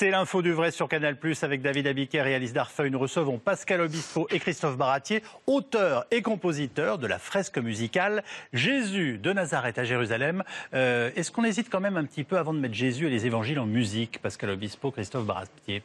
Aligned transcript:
C'est 0.00 0.10
l'info 0.10 0.40
du 0.40 0.52
vrai 0.52 0.70
sur 0.70 0.88
Canal+, 0.88 1.18
avec 1.42 1.60
David 1.60 1.86
Abiker 1.86 2.26
et 2.26 2.34
Alice 2.34 2.54
Darfeuille. 2.54 2.90
Nous 2.90 2.98
recevons 2.98 3.36
Pascal 3.36 3.82
Obispo 3.82 4.26
et 4.30 4.38
Christophe 4.38 4.78
Baratier, 4.78 5.22
auteurs 5.46 6.06
et 6.10 6.22
compositeurs 6.22 6.96
de 6.96 7.06
la 7.06 7.18
fresque 7.18 7.58
musicale 7.58 8.24
Jésus 8.54 9.18
de 9.18 9.30
Nazareth 9.34 9.76
à 9.76 9.84
Jérusalem. 9.84 10.42
Euh, 10.72 11.10
Est-ce 11.16 11.30
qu'on 11.30 11.44
hésite 11.44 11.68
quand 11.68 11.80
même 11.80 11.98
un 11.98 12.06
petit 12.06 12.24
peu 12.24 12.38
avant 12.38 12.54
de 12.54 12.58
mettre 12.58 12.72
Jésus 12.72 13.08
et 13.08 13.10
les 13.10 13.26
évangiles 13.26 13.58
en 13.58 13.66
musique, 13.66 14.22
Pascal 14.22 14.48
Obispo, 14.48 14.90
Christophe 14.90 15.26
Baratier? 15.26 15.82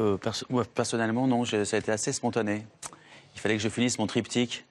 Euh, 0.00 0.16
personnellement, 0.74 1.26
non, 1.26 1.44
ça 1.44 1.58
a 1.58 1.78
été 1.78 1.92
assez 1.92 2.14
spontané. 2.14 2.64
Il 3.34 3.40
fallait 3.40 3.56
que 3.58 3.62
je 3.62 3.68
finisse 3.68 3.98
mon 3.98 4.06
triptyque. 4.06 4.64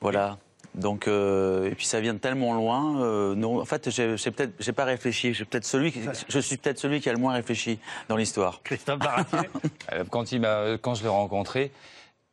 Voilà. 0.00 0.38
Donc, 0.78 1.08
euh, 1.08 1.70
et 1.70 1.74
puis 1.74 1.84
ça 1.86 2.00
vient 2.00 2.14
de 2.14 2.18
tellement 2.18 2.54
loin. 2.54 3.02
euh, 3.02 3.34
non, 3.34 3.60
en 3.60 3.64
fait, 3.64 3.90
j'ai 3.90 4.16
peut-être, 4.30 4.52
j'ai 4.60 4.72
pas 4.72 4.84
réfléchi. 4.84 5.34
J'ai 5.34 5.44
peut-être 5.44 5.64
celui, 5.64 5.92
qui- 5.92 6.00
je 6.28 6.38
suis 6.38 6.56
peut-être 6.56 6.78
celui 6.78 7.00
qui 7.00 7.08
a 7.08 7.12
le 7.12 7.18
moins 7.18 7.34
réfléchi 7.34 7.78
dans 8.08 8.16
l'histoire. 8.16 8.60
Christophe 8.62 9.00
Baratier 9.00 9.40
Euh, 9.92 10.04
Quand, 10.10 10.30
il 10.32 10.40
m'a- 10.40 10.78
quand 10.80 10.94
je 10.94 11.02
l'ai 11.02 11.08
rencontré, 11.08 11.72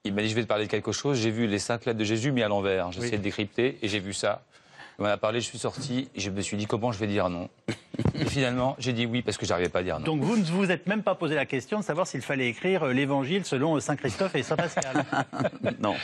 il 0.04 0.14
m'a 0.14 0.22
dit 0.22 0.30
Je 0.30 0.36
vais 0.36 0.44
te 0.44 0.48
parler 0.48 0.66
de 0.66 0.72
quelque 0.72 0.92
chose. 0.92 1.20
J'ai 1.20 1.32
vu 1.32 1.48
les 1.48 1.60
cinq 1.60 1.86
lettres 1.86 1.98
de 2.00 2.04
Jésus 2.04 2.32
mis 2.32 2.44
à 2.44 2.48
l'envers. 2.48 2.92
J'ai 2.92 3.00
Oui. 3.00 3.06
essayé 3.08 3.18
de 3.18 3.24
décrypter 3.24 3.78
et 3.82 3.88
j'ai 3.88 4.00
vu 4.00 4.14
ça. 4.14 4.44
Il 4.98 5.02
m'en 5.04 5.10
a 5.10 5.18
parlé, 5.18 5.42
je 5.42 5.46
suis 5.46 5.58
sorti 5.58 6.08
et 6.16 6.22
je 6.22 6.30
me 6.30 6.40
suis 6.40 6.56
dit 6.56 6.68
Comment 6.68 6.94
je 6.94 7.00
vais 7.00 7.08
dire 7.08 7.28
non? 7.30 7.50
Et 8.18 8.24
finalement, 8.26 8.78
j'ai 8.80 8.94
dit 8.94 9.06
oui 9.06 9.22
parce 9.22 9.38
que 9.38 9.46
j'arrivait 9.46 9.68
pas 9.68 9.80
à 9.80 9.84
dire 9.84 10.00
non. 10.00 10.06
Donc 10.06 10.22
vous 10.22 10.38
ne 10.38 10.44
vous 10.44 10.72
êtes 10.72 10.88
même 10.88 11.04
pas 11.04 11.16
posé 11.16 11.36
la 11.36 11.46
question 11.46 11.80
de 11.80 11.84
savoir 11.84 12.08
s'il 12.08 12.22
fallait 12.22 12.48
écrire 12.48 12.86
l'évangile 12.86 13.44
selon 13.44 13.78
Saint 13.82 13.98
Christophe 13.98 14.36
et 14.36 14.44
Saint 14.44 14.56
Pascal. 14.56 15.04
Non. 15.82 15.96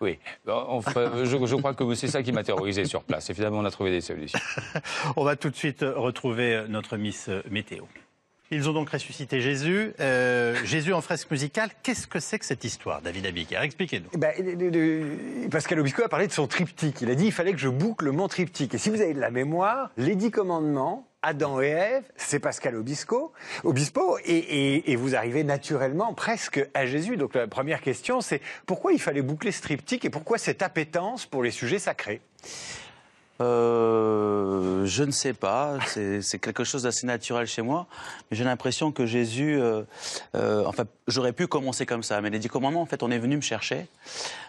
Oui, 0.00 0.18
je, 0.46 1.46
je 1.46 1.56
crois 1.56 1.74
que 1.74 1.94
c'est 1.94 2.08
ça 2.08 2.22
qui 2.22 2.32
m'a 2.32 2.44
terrorisé 2.44 2.84
sur 2.84 3.02
place. 3.02 3.28
Et 3.30 3.34
finalement, 3.34 3.58
on 3.58 3.64
a 3.64 3.70
trouvé 3.70 3.90
des 3.90 4.00
solutions. 4.00 4.38
On 5.16 5.24
va 5.24 5.36
tout 5.36 5.50
de 5.50 5.56
suite 5.56 5.80
retrouver 5.82 6.64
notre 6.68 6.96
Miss 6.96 7.28
Météo. 7.50 7.84
Ils 8.50 8.66
ont 8.70 8.72
donc 8.72 8.88
ressuscité 8.88 9.40
Jésus. 9.42 9.92
Euh, 10.00 10.56
Jésus 10.64 10.94
en 10.94 11.02
fresque 11.02 11.30
musicale, 11.30 11.68
qu'est-ce 11.82 12.06
que 12.06 12.18
c'est 12.18 12.38
que 12.38 12.46
cette 12.46 12.64
histoire, 12.64 13.02
David 13.02 13.26
Abiker? 13.26 13.58
Expliquez-nous. 13.60 14.08
Eh 14.14 14.16
ben, 14.16 14.32
le- 14.38 14.70
le- 14.70 15.48
Pascal 15.50 15.80
Obispo 15.80 16.02
a 16.02 16.08
parlé 16.08 16.28
de 16.28 16.32
son 16.32 16.46
triptyque. 16.46 17.02
Il 17.02 17.10
a 17.10 17.14
dit 17.14 17.26
il 17.26 17.32
fallait 17.32 17.52
que 17.52 17.58
je 17.58 17.68
boucle 17.68 18.10
mon 18.10 18.26
triptyque. 18.28 18.74
Et 18.74 18.78
si 18.78 18.88
vous 18.88 19.00
avez 19.02 19.12
de 19.14 19.20
la 19.20 19.30
mémoire, 19.30 19.90
les 19.98 20.14
dix 20.14 20.30
commandements, 20.30 21.06
Adam 21.22 21.60
et 21.60 21.66
Ève, 21.66 22.04
c'est 22.16 22.38
Pascal 22.38 22.76
Obispo, 22.76 23.32
Obispo 23.64 24.18
et, 24.24 24.94
vous 24.96 25.16
arrivez 25.16 25.42
naturellement 25.42 26.14
presque 26.14 26.64
à 26.74 26.86
Jésus. 26.86 27.16
Donc 27.16 27.34
la 27.34 27.48
première 27.48 27.80
question, 27.80 28.20
c'est 28.20 28.40
pourquoi 28.66 28.92
il 28.92 29.00
fallait 29.00 29.22
boucler 29.22 29.50
ce 29.50 29.60
triptyque 29.60 30.04
et 30.04 30.10
pourquoi 30.10 30.38
cette 30.38 30.62
appétence 30.62 31.26
pour 31.26 31.42
les 31.42 31.50
sujets 31.50 31.80
sacrés? 31.80 32.20
Euh, 33.40 34.84
je 34.84 35.04
ne 35.04 35.12
sais 35.12 35.32
pas, 35.32 35.78
c'est 35.86 36.22
c'est 36.22 36.40
quelque 36.40 36.64
chose 36.64 36.82
d'assez 36.82 37.06
naturel 37.06 37.46
chez 37.46 37.62
moi. 37.62 37.86
Mais 38.30 38.36
j'ai 38.36 38.44
l'impression 38.44 38.90
que 38.90 39.06
Jésus, 39.06 39.60
euh, 39.60 39.82
euh, 40.34 40.64
enfin, 40.66 40.84
j'aurais 41.06 41.32
pu 41.32 41.46
commencer 41.46 41.86
comme 41.86 42.02
ça. 42.02 42.20
Mais 42.20 42.30
les 42.30 42.38
dix 42.38 42.48
commandements, 42.48 42.82
en 42.82 42.86
fait, 42.86 43.02
on 43.02 43.10
est 43.10 43.18
venu 43.18 43.36
me 43.36 43.42
chercher? 43.42 43.86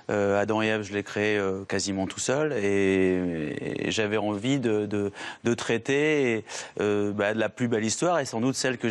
Euh, 0.09 0.39
Adam 0.39 0.61
et 0.61 0.67
Ève, 0.67 0.81
je 0.81 0.93
l'ai 0.93 1.03
créé 1.03 1.37
euh, 1.37 1.63
quasiment 1.65 2.07
tout 2.07 2.19
seul, 2.19 2.53
et, 2.53 3.91
j'avais 3.91 4.17
envie 4.17 4.59
de, 4.59 4.85
de, 4.85 5.53
traiter 5.53 6.45
euh, 6.79 7.11
bah, 7.11 7.33
de 7.33 7.39
la 7.39 7.49
plus 7.49 7.67
belle 7.67 7.83
histoire 7.83 8.19
et 8.19 8.25
sans 8.25 8.39
doute 8.39 8.55
celle 8.55 8.77
que 8.77 8.89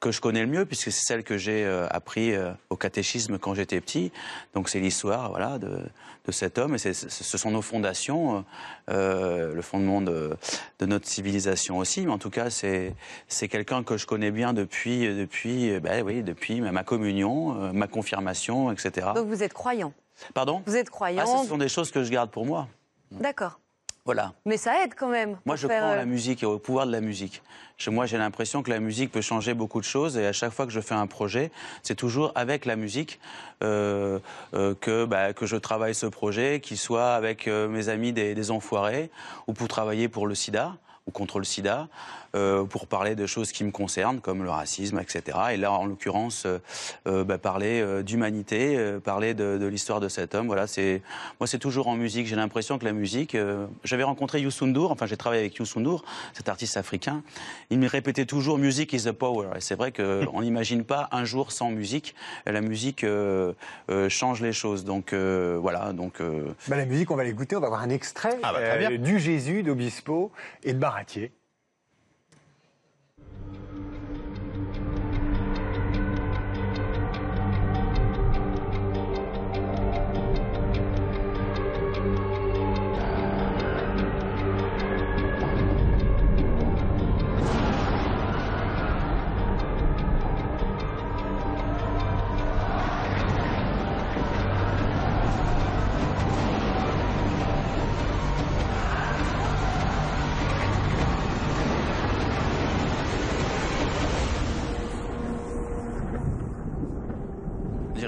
que 0.00 0.10
je 0.12 0.20
connais 0.20 0.42
le 0.42 0.46
mieux, 0.46 0.64
puisque 0.64 0.92
c'est 0.92 1.04
celle 1.04 1.24
que 1.24 1.36
j'ai 1.36 1.66
appris 1.90 2.32
au 2.70 2.76
catéchisme 2.76 3.38
quand 3.38 3.54
j'étais 3.54 3.80
petit. 3.80 4.12
Donc 4.54 4.68
c'est 4.68 4.80
l'histoire, 4.80 5.30
voilà, 5.30 5.58
de, 5.58 5.78
de 6.26 6.32
cet 6.32 6.58
homme, 6.58 6.74
et 6.74 6.78
ce 6.78 7.38
sont 7.38 7.50
nos 7.50 7.62
fondations, 7.62 8.44
le 8.88 9.60
fondement 9.62 10.00
de, 10.00 10.36
notre 10.82 11.08
civilisation 11.08 11.78
aussi. 11.78 12.02
Mais 12.06 12.12
en 12.12 12.18
tout 12.18 12.30
cas, 12.30 12.50
c'est 12.50 13.48
quelqu'un 13.48 13.82
que 13.82 13.96
je 13.96 14.06
connais 14.06 14.30
bien 14.30 14.52
depuis 14.52 15.06
depuis 15.14 15.78
ben 15.80 16.04
oui 16.04 16.22
depuis 16.22 16.60
ma 16.60 16.84
communion, 16.84 17.72
ma 17.72 17.86
confirmation, 17.86 18.70
etc. 18.72 19.08
Donc 19.14 19.28
vous 19.28 19.42
êtes 19.42 19.54
croyant. 19.54 19.92
Pardon 20.32 20.62
Vous 20.66 20.76
êtes 20.76 20.88
Ah, 20.88 20.90
croyant. 20.90 21.42
ce 21.42 21.48
sont 21.48 21.58
des 21.58 21.68
choses 21.68 21.90
que 21.90 22.02
je 22.04 22.10
garde 22.10 22.30
pour 22.30 22.46
moi. 22.46 22.68
D'accord. 23.10 23.60
Voilà. 24.04 24.34
Mais 24.44 24.58
ça 24.58 24.84
aide 24.84 24.94
quand 24.94 25.08
même. 25.08 25.38
Moi, 25.46 25.56
je 25.56 25.66
crois 25.66 25.80
en 25.80 25.92
euh, 25.92 25.96
la 25.96 26.04
musique 26.04 26.42
et 26.42 26.46
au 26.46 26.58
pouvoir 26.58 26.86
de 26.86 26.92
la 26.92 27.00
musique. 27.00 27.42
Chez 27.78 27.90
moi, 27.90 28.04
j'ai 28.04 28.18
l'impression 28.18 28.62
que 28.62 28.68
la 28.70 28.78
musique 28.78 29.10
peut 29.10 29.22
changer 29.22 29.54
beaucoup 29.54 29.80
de 29.80 29.86
choses 29.86 30.18
et 30.18 30.26
à 30.26 30.32
chaque 30.34 30.52
fois 30.52 30.66
que 30.66 30.72
je 30.72 30.80
fais 30.80 30.94
un 30.94 31.06
projet, 31.06 31.50
c'est 31.82 31.94
toujours 31.94 32.30
avec 32.34 32.66
la 32.66 32.76
musique 32.76 33.18
euh, 33.62 34.18
euh, 34.52 34.74
que, 34.78 35.06
bah, 35.06 35.32
que 35.32 35.46
je 35.46 35.56
travaille 35.56 35.94
ce 35.94 36.04
projet, 36.04 36.60
qu'il 36.60 36.76
soit 36.76 37.14
avec 37.14 37.46
mes 37.46 37.88
amis 37.88 38.12
des, 38.12 38.34
des 38.34 38.50
enfoirés 38.50 39.10
ou 39.46 39.54
pour 39.54 39.68
travailler 39.68 40.08
pour 40.08 40.26
le 40.26 40.34
sida 40.34 40.76
ou 41.06 41.10
contre 41.10 41.38
le 41.38 41.44
sida, 41.44 41.88
euh, 42.34 42.64
pour 42.64 42.86
parler 42.86 43.14
de 43.14 43.26
choses 43.26 43.52
qui 43.52 43.62
me 43.62 43.70
concernent, 43.70 44.20
comme 44.20 44.42
le 44.42 44.48
racisme, 44.50 44.98
etc. 44.98 45.38
Et 45.52 45.56
là, 45.58 45.70
en 45.70 45.84
l'occurrence, 45.84 46.44
euh, 46.46 46.58
euh, 47.06 47.24
bah, 47.24 47.36
parler 47.36 47.80
euh, 47.82 48.02
d'humanité, 48.02 48.76
euh, 48.78 49.00
parler 49.00 49.34
de, 49.34 49.58
de 49.58 49.66
l'histoire 49.66 50.00
de 50.00 50.08
cet 50.08 50.34
homme. 50.34 50.46
Voilà, 50.46 50.66
c'est 50.66 51.02
moi, 51.38 51.46
c'est 51.46 51.58
toujours 51.58 51.88
en 51.88 51.94
musique. 51.96 52.26
J'ai 52.26 52.36
l'impression 52.36 52.78
que 52.78 52.86
la 52.86 52.92
musique. 52.92 53.34
euh, 53.34 53.66
J'avais 53.84 54.02
rencontré 54.02 54.40
Youssou 54.40 54.66
N'Dour, 54.66 54.90
enfin, 54.92 55.04
j'ai 55.04 55.18
travaillé 55.18 55.42
avec 55.42 55.54
Youssou 55.56 55.78
N'Dour, 55.80 56.04
cet 56.32 56.48
artiste 56.48 56.78
africain. 56.78 57.22
Il 57.68 57.78
me 57.78 57.86
répétait 57.88 58.24
toujours 58.24 58.56
"Music 58.56 58.92
is 58.94 59.04
the 59.04 59.12
power". 59.12 59.48
Et 59.56 59.60
c'est 59.60 59.74
vrai 59.76 59.92
qu'on 59.92 60.40
n'imagine 60.40 60.84
pas 60.84 61.08
un 61.12 61.26
jour 61.26 61.52
sans 61.52 61.70
musique. 61.70 62.14
La 62.46 62.62
musique 62.62 63.04
euh, 63.04 63.52
euh, 63.90 64.08
change 64.08 64.40
les 64.40 64.52
choses. 64.54 64.84
Donc 64.84 65.12
euh, 65.12 65.58
voilà. 65.60 65.92
Donc 65.92 66.20
euh, 66.22 66.46
Ben, 66.68 66.78
La 66.78 66.86
musique, 66.86 67.10
on 67.10 67.16
va 67.16 67.24
l'écouter, 67.24 67.56
on 67.56 67.60
va 67.60 67.68
voir 67.68 67.82
un 67.82 67.90
extrait 67.90 68.38
Ah 68.42 68.54
bah, 68.54 68.60
très 68.62 68.78
bien. 68.78 68.98
du 68.98 69.18
Jésus 69.20 69.62
d'Obispo 69.62 70.32
et 70.64 70.72
de 70.72 70.78
Baratier. 70.78 70.93
Je 71.00 71.04
dirais 71.04 71.32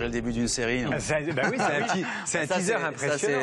le 0.06 0.12
début 0.12 0.32
d'une 0.32 0.48
série. 0.48 0.84
Ah, 0.90 0.98
ça- 0.98 1.20
bah 1.34 1.42
oui, 1.50 1.56
c'est 2.24 2.38
un, 2.40 2.46
teaser 2.46 2.74
impressionnant. 2.74 3.38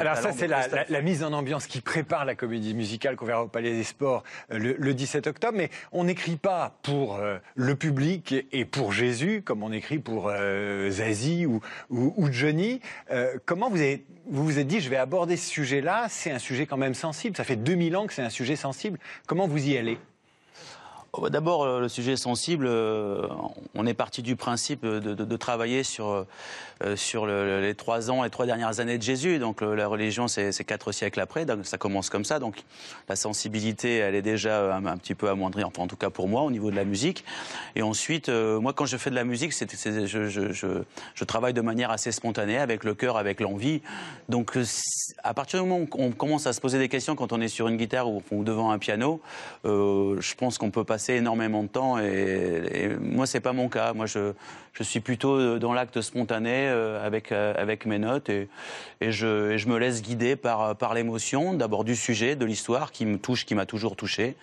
Alors 0.00 0.16
ça, 0.16 0.32
c'est 0.32 0.46
la, 0.48 0.60
Christophe. 0.60 0.88
la- 0.88 0.98
la 0.98 1.02
mise 1.02 1.22
en 1.22 1.32
ambiance 1.32 1.66
qui 1.66 1.80
prépare 1.80 2.24
la 2.24 2.34
comédie 2.34 2.74
musicale 2.74 3.16
qu'on 3.16 3.26
verra 3.26 3.44
au 3.44 3.48
Palais 3.48 3.72
des 3.72 3.84
Sports 3.84 4.24
euh, 4.52 4.58
le, 4.58 4.76
le 4.78 4.94
17 4.94 5.26
octobre. 5.26 5.56
Mais 5.56 5.70
on 5.92 6.04
n'écrit 6.04 6.36
pas 6.36 6.78
pour 6.82 7.16
euh, 7.16 7.38
le 7.54 7.74
public 7.76 8.34
et- 8.52 8.64
pour 8.64 8.92
Jésus, 8.92 9.42
comme 9.42 9.62
on 9.62 9.72
écrit 9.72 9.98
pour 9.98 10.28
euh, 10.28 10.90
Zazie 10.90 11.46
ou, 11.46 11.60
ou- 11.90 12.14
ou 12.16 12.32
Johnny. 12.32 12.80
Euh, 13.10 13.36
comment 13.46 13.70
vous 13.70 13.80
avez, 13.80 14.04
vous 14.28 14.44
vous 14.44 14.58
êtes 14.58 14.66
dit, 14.66 14.80
je 14.80 14.88
vais 14.90 14.96
aborder 14.96 15.36
ce 15.36 15.48
sujet-là 15.48 16.06
C'est 16.08 16.30
un 16.30 16.38
sujet 16.38 16.66
quand 16.66 16.76
même 16.76 16.94
sensible. 16.94 17.36
Ça 17.36 17.44
fait 17.44 17.56
2000 17.56 17.96
ans 17.96 18.06
que 18.06 18.12
c'est 18.14 18.22
un 18.22 18.30
sujet 18.30 18.56
sensible. 18.56 18.98
Comment 19.26 19.46
vous 19.48 19.68
y 19.68 19.76
allez? 19.76 19.98
D'abord, 21.18 21.64
euh, 21.64 21.80
le 21.80 21.88
sujet 21.88 22.16
sensible. 22.16 22.66
euh, 22.68 23.26
On 23.74 23.84
est 23.84 23.94
parti 23.94 24.22
du 24.22 24.36
principe 24.36 24.86
de, 24.86 25.36
travailler 25.36 25.82
sur, 25.82 26.24
euh, 26.82 27.60
les 27.60 27.74
trois 27.74 28.10
ans, 28.10 28.22
les 28.22 28.30
trois 28.30 28.46
dernières 28.46 28.78
années 28.78 28.96
de 28.96 29.02
Jésus. 29.02 29.38
Donc 29.38 29.60
la 29.60 29.88
religion, 29.88 30.28
c'est 30.28 30.64
quatre 30.64 30.92
siècles 30.92 31.20
après. 31.20 31.44
Donc 31.44 31.66
ça 31.66 31.78
commence 31.78 32.10
comme 32.10 32.24
ça. 32.24 32.38
Donc 32.38 32.62
la 33.08 33.16
sensibilité, 33.16 33.96
elle 33.96 34.14
est 34.14 34.22
déjà 34.22 34.76
un, 34.76 34.96
petit 34.98 35.14
peu 35.14 35.28
amoindrie, 35.28 35.64
enfin 35.64 35.82
en 35.82 35.86
tout 35.88 35.96
cas 35.96 36.10
pour 36.10 36.28
moi, 36.28 36.42
au 36.42 36.50
niveau 36.50 36.70
de 36.70 36.76
la 36.76 36.84
musique. 36.84 37.24
Et 37.74 37.82
ensuite, 37.82 38.28
moi, 38.28 38.72
quand 38.72 38.86
je 38.86 38.96
fais 38.96 39.10
de 39.10 39.14
la 39.14 39.24
musique, 39.24 39.52
je, 39.52 41.24
travaille 41.24 41.54
de 41.54 41.60
manière 41.60 41.90
assez 41.90 42.12
spontanée, 42.12 42.58
avec 42.58 42.84
le 42.84 42.94
cœur, 42.94 43.16
avec 43.16 43.40
l'envie. 43.40 43.82
Donc 44.28 44.56
à 45.22 45.34
partir 45.34 45.62
du 45.62 45.68
moment 45.68 45.84
où 45.84 45.88
on 45.98 46.12
commence 46.12 46.46
à 46.46 46.52
se 46.52 46.60
poser 46.60 46.78
des 46.78 46.88
questions 46.88 47.16
quand 47.16 47.32
on 47.32 47.40
est 47.40 47.48
sur 47.48 47.68
une 47.68 47.76
guitare 47.76 48.08
ou, 48.08 48.44
devant 48.44 48.70
un 48.70 48.78
piano, 48.78 49.20
je 49.64 50.34
pense 50.34 50.58
qu'on 50.58 50.70
peut 50.70 50.84
passer 50.84 50.99
énormément 51.08 51.62
de 51.62 51.68
temps 51.68 51.98
et, 51.98 52.62
et 52.72 52.88
moi 52.88 53.26
c'est 53.26 53.40
pas 53.40 53.52
mon 53.52 53.68
cas. 53.68 53.92
Moi 53.92 54.06
je, 54.06 54.32
Je 54.72 54.84
suis 54.84 55.00
plutôt 55.00 55.34
euh, 55.34 55.58
dans 55.58 55.72
l'acte 55.72 56.00
spontané 56.00 56.68
euh, 56.68 57.04
avec, 57.04 57.32
euh, 57.32 57.52
avec 57.56 57.86
mes 57.86 57.98
notes 57.98 58.28
et, 58.28 58.48
et, 59.00 59.10
je, 59.10 59.56
je 59.56 59.68
me 59.68 59.78
laisse 59.78 60.00
guider 60.00 60.36
par, 60.36 60.76
par 60.76 60.94
l'émotion, 60.94 61.54
d'abord 61.54 61.84
du 61.84 61.96
sujet, 61.96 62.36
de 62.36 62.44
l'histoire 62.44 62.92
qui 62.92 63.04
me 63.04 63.18
touche, 63.18 63.44
qui 63.44 63.54
m'a 63.54 63.66
toujours 63.66 63.96
touché. 63.96 64.36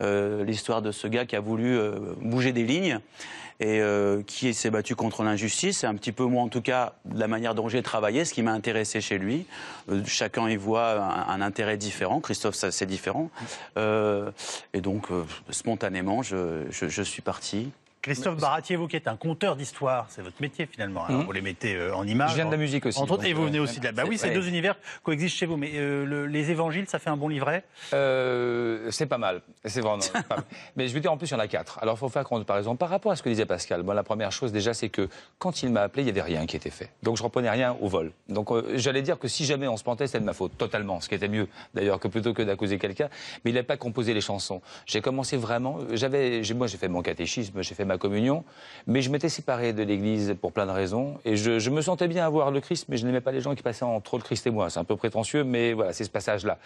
L'histoire 0.00 0.80
de 0.80 0.92
ce 0.92 1.06
gars 1.08 1.26
qui 1.26 1.36
a 1.36 1.40
voulu 1.40 1.78
bouger 2.22 2.52
des 2.52 2.64
lignes 2.64 3.00
et 3.60 3.80
euh, 3.80 4.22
qui 4.22 4.54
s'est 4.54 4.70
battu 4.70 4.96
contre 4.96 5.22
l'injustice. 5.22 5.80
C'est 5.80 5.86
un 5.86 5.94
petit 5.94 6.12
peu 6.12 6.24
moi, 6.24 6.42
en 6.42 6.48
tout 6.48 6.62
cas, 6.62 6.94
la 7.14 7.28
manière 7.28 7.54
dont 7.54 7.68
j'ai 7.68 7.82
travaillé, 7.82 8.24
ce 8.24 8.32
qui 8.32 8.42
m'a 8.42 8.52
intéressé 8.52 9.00
chez 9.00 9.18
lui. 9.18 9.46
Euh, 9.90 10.02
chacun 10.06 10.48
y 10.48 10.56
voit 10.56 11.02
un, 11.28 11.40
intérêt 11.42 11.76
différent. 11.76 12.20
Christophe, 12.20 12.54
c'est 12.54 12.86
différent. 12.86 13.30
Euh, 13.76 14.30
et 14.72 14.80
donc, 14.80 15.10
euh, 15.10 15.24
spontanément, 15.50 16.22
je, 16.22 16.64
je, 16.70 16.88
je 16.88 17.02
suis 17.02 17.22
parti. 17.22 17.70
Christophe 18.02 18.38
Baratier, 18.38 18.76
vous 18.76 18.88
qui 18.88 18.96
êtes 18.96 19.08
un 19.08 19.16
conteur 19.16 19.56
d'histoire, 19.56 20.06
c'est 20.08 20.22
votre 20.22 20.40
métier 20.40 20.64
finalement. 20.66 21.04
Alors, 21.04 21.20
Mhm. 21.20 21.26
Vous 21.26 21.32
les 21.32 21.42
mettez 21.42 21.74
euh, 21.76 21.94
en 21.94 22.06
images. 22.06 22.30
Je 22.30 22.36
viens 22.36 22.46
de 22.46 22.50
la 22.50 22.56
musique 22.56 22.86
aussi, 22.86 22.98
Entre 22.98 23.12
autres, 23.12 23.22
donc, 23.22 23.30
et 23.30 23.34
vous 23.34 23.42
euh, 23.42 23.46
venez 23.46 23.60
aussi 23.60 23.78
de 23.78 23.84
là. 23.84 23.92
Bah 23.92 24.04
oui, 24.08 24.16
c'est- 24.16 24.28
ces 24.28 24.34
deux 24.34 24.48
univers 24.48 24.76
coexistent 25.02 25.36
chez 25.36 25.44
vous. 25.46 25.58
Mais 25.58 25.72
euh, 25.74 26.06
le- 26.06 26.26
les 26.26 26.50
évangiles, 26.50 26.86
ça 26.88 26.98
fait 26.98 27.10
un 27.10 27.16
bon 27.18 27.28
livret? 27.28 27.62
Euh, 27.92 28.90
c'est 28.90 29.04
pas 29.06 29.18
mal. 29.18 29.42
C'est 29.66 29.80
vraiment 29.82 29.98
pas 30.12 30.36
mal. 30.36 30.44
Mais 30.76 30.88
je 30.88 30.94
veux 30.94 31.00
dire, 31.00 31.12
en 31.12 31.18
plus, 31.18 31.28
il 31.28 31.32
y 31.32 31.36
en 31.36 31.40
a 31.40 31.46
quatre. 31.48 31.78
Alors, 31.82 31.96
il 31.96 31.98
faut 31.98 32.08
faire 32.08 32.24
compte, 32.24 32.46
par 32.46 32.88
rapport 32.88 33.12
à 33.12 33.16
ce 33.16 33.22
que 33.22 33.28
disait 33.28 33.44
Pascal. 33.44 33.82
Moi, 33.82 33.92
la 33.94 34.02
première 34.02 34.32
chose, 34.32 34.50
déjà, 34.50 34.72
c'est 34.72 34.88
que 34.88 35.08
quand 35.38 35.62
il 35.62 35.70
m'a 35.70 35.82
appelé, 35.82 36.02
il 36.02 36.06
n'y 36.06 36.10
avait 36.10 36.22
rien 36.22 36.46
qui 36.46 36.56
était 36.56 36.70
fait. 36.70 36.88
Donc, 37.02 37.18
je 37.18 37.22
reprenais 37.22 37.50
rien 37.50 37.76
au 37.82 37.88
vol. 37.88 38.12
Donc, 38.30 38.48
j'allais 38.76 39.02
dire 39.02 39.18
que 39.18 39.28
si 39.28 39.44
jamais 39.44 39.68
on 39.68 39.76
se 39.76 39.84
plantait, 39.84 40.06
c'était 40.06 40.20
de 40.20 40.24
ma 40.24 40.32
faute, 40.32 40.56
totalement. 40.56 41.00
Ce 41.02 41.08
qui 41.08 41.14
était 41.16 41.28
mieux, 41.28 41.48
d'ailleurs, 41.74 42.00
que 42.00 42.08
plutôt 42.08 42.32
que 42.32 42.42
d'accuser 42.42 42.78
quelqu'un. 42.78 43.10
Mais 43.44 43.50
il 43.50 43.54
n'a 43.54 43.62
pas 43.62 43.76
composé 43.76 44.14
les 44.14 44.20
chansons. 44.22 44.62
J'ai 44.86 45.02
commencé 45.02 45.36
vraiment. 45.36 45.78
J'avais, 45.92 46.40
moi, 46.54 46.66
j'ai 46.66 46.78
fait 46.78 46.88
mon 46.88 47.02
catéchisme, 47.02 47.60
j'ai 47.62 47.74
fait 47.74 47.84
ma 47.90 47.98
communion, 47.98 48.44
mais 48.86 49.02
je 49.02 49.10
m'étais 49.10 49.28
séparé 49.28 49.72
de 49.72 49.82
l'Église 49.82 50.36
pour 50.40 50.52
plein 50.52 50.66
de 50.66 50.70
raisons. 50.70 51.18
Et 51.24 51.36
je, 51.36 51.58
je 51.58 51.70
me 51.70 51.82
sentais 51.82 52.08
bien 52.08 52.24
avoir 52.24 52.50
le 52.50 52.60
Christ, 52.60 52.86
mais 52.88 52.96
je 52.96 53.04
n'aimais 53.04 53.20
pas 53.20 53.32
les 53.32 53.40
gens 53.40 53.54
qui 53.54 53.62
passaient 53.62 53.84
entre 53.84 54.16
le 54.16 54.22
Christ 54.22 54.46
et 54.46 54.50
moi. 54.50 54.70
C'est 54.70 54.80
un 54.80 54.84
peu 54.84 54.96
prétentieux, 54.96 55.44
mais 55.44 55.72
voilà, 55.72 55.92
c'est 55.92 56.04
ce 56.04 56.10
passage-là. 56.10 56.58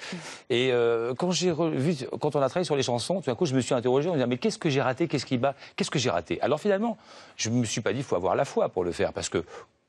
Et 0.51 0.71
euh, 0.71 1.15
quand 1.15 1.31
j'ai 1.31 1.51
revu, 1.51 1.97
quand 2.21 2.37
on 2.37 2.43
a 2.43 2.49
travaillé 2.49 2.65
sur 2.65 2.77
les 2.77 2.83
chansons, 2.83 3.21
tout 3.21 3.31
d'un 3.31 3.35
coup, 3.35 3.47
je 3.47 3.55
me 3.55 3.61
suis 3.61 3.75
interrogé 3.75 4.09
en 4.09 4.13
me 4.13 4.19
disant 4.19 4.29
mais 4.29 4.39
qu'est-ce 4.39 4.59
que 4.59 4.71
j'ai 4.71 4.83
raté, 4.83 5.09
qu'est-ce 5.09 5.27
qui 5.27 5.39
bat, 5.39 5.55
qu'est-ce 5.77 5.91
que 5.91 5.99
j'ai 5.99 6.11
raté? 6.11 6.41
Alors 6.43 6.61
finalement, 6.61 6.97
je 7.37 7.51
me 7.51 7.65
suis 7.65 7.81
pas 7.81 7.93
dit 7.93 8.01
il 8.01 8.05
faut 8.05 8.17
avoir 8.17 8.37
la 8.37 8.45
foi 8.45 8.69
pour 8.69 8.85
le 8.85 8.93
faire, 8.93 9.13
parce 9.13 9.29
que 9.29 9.43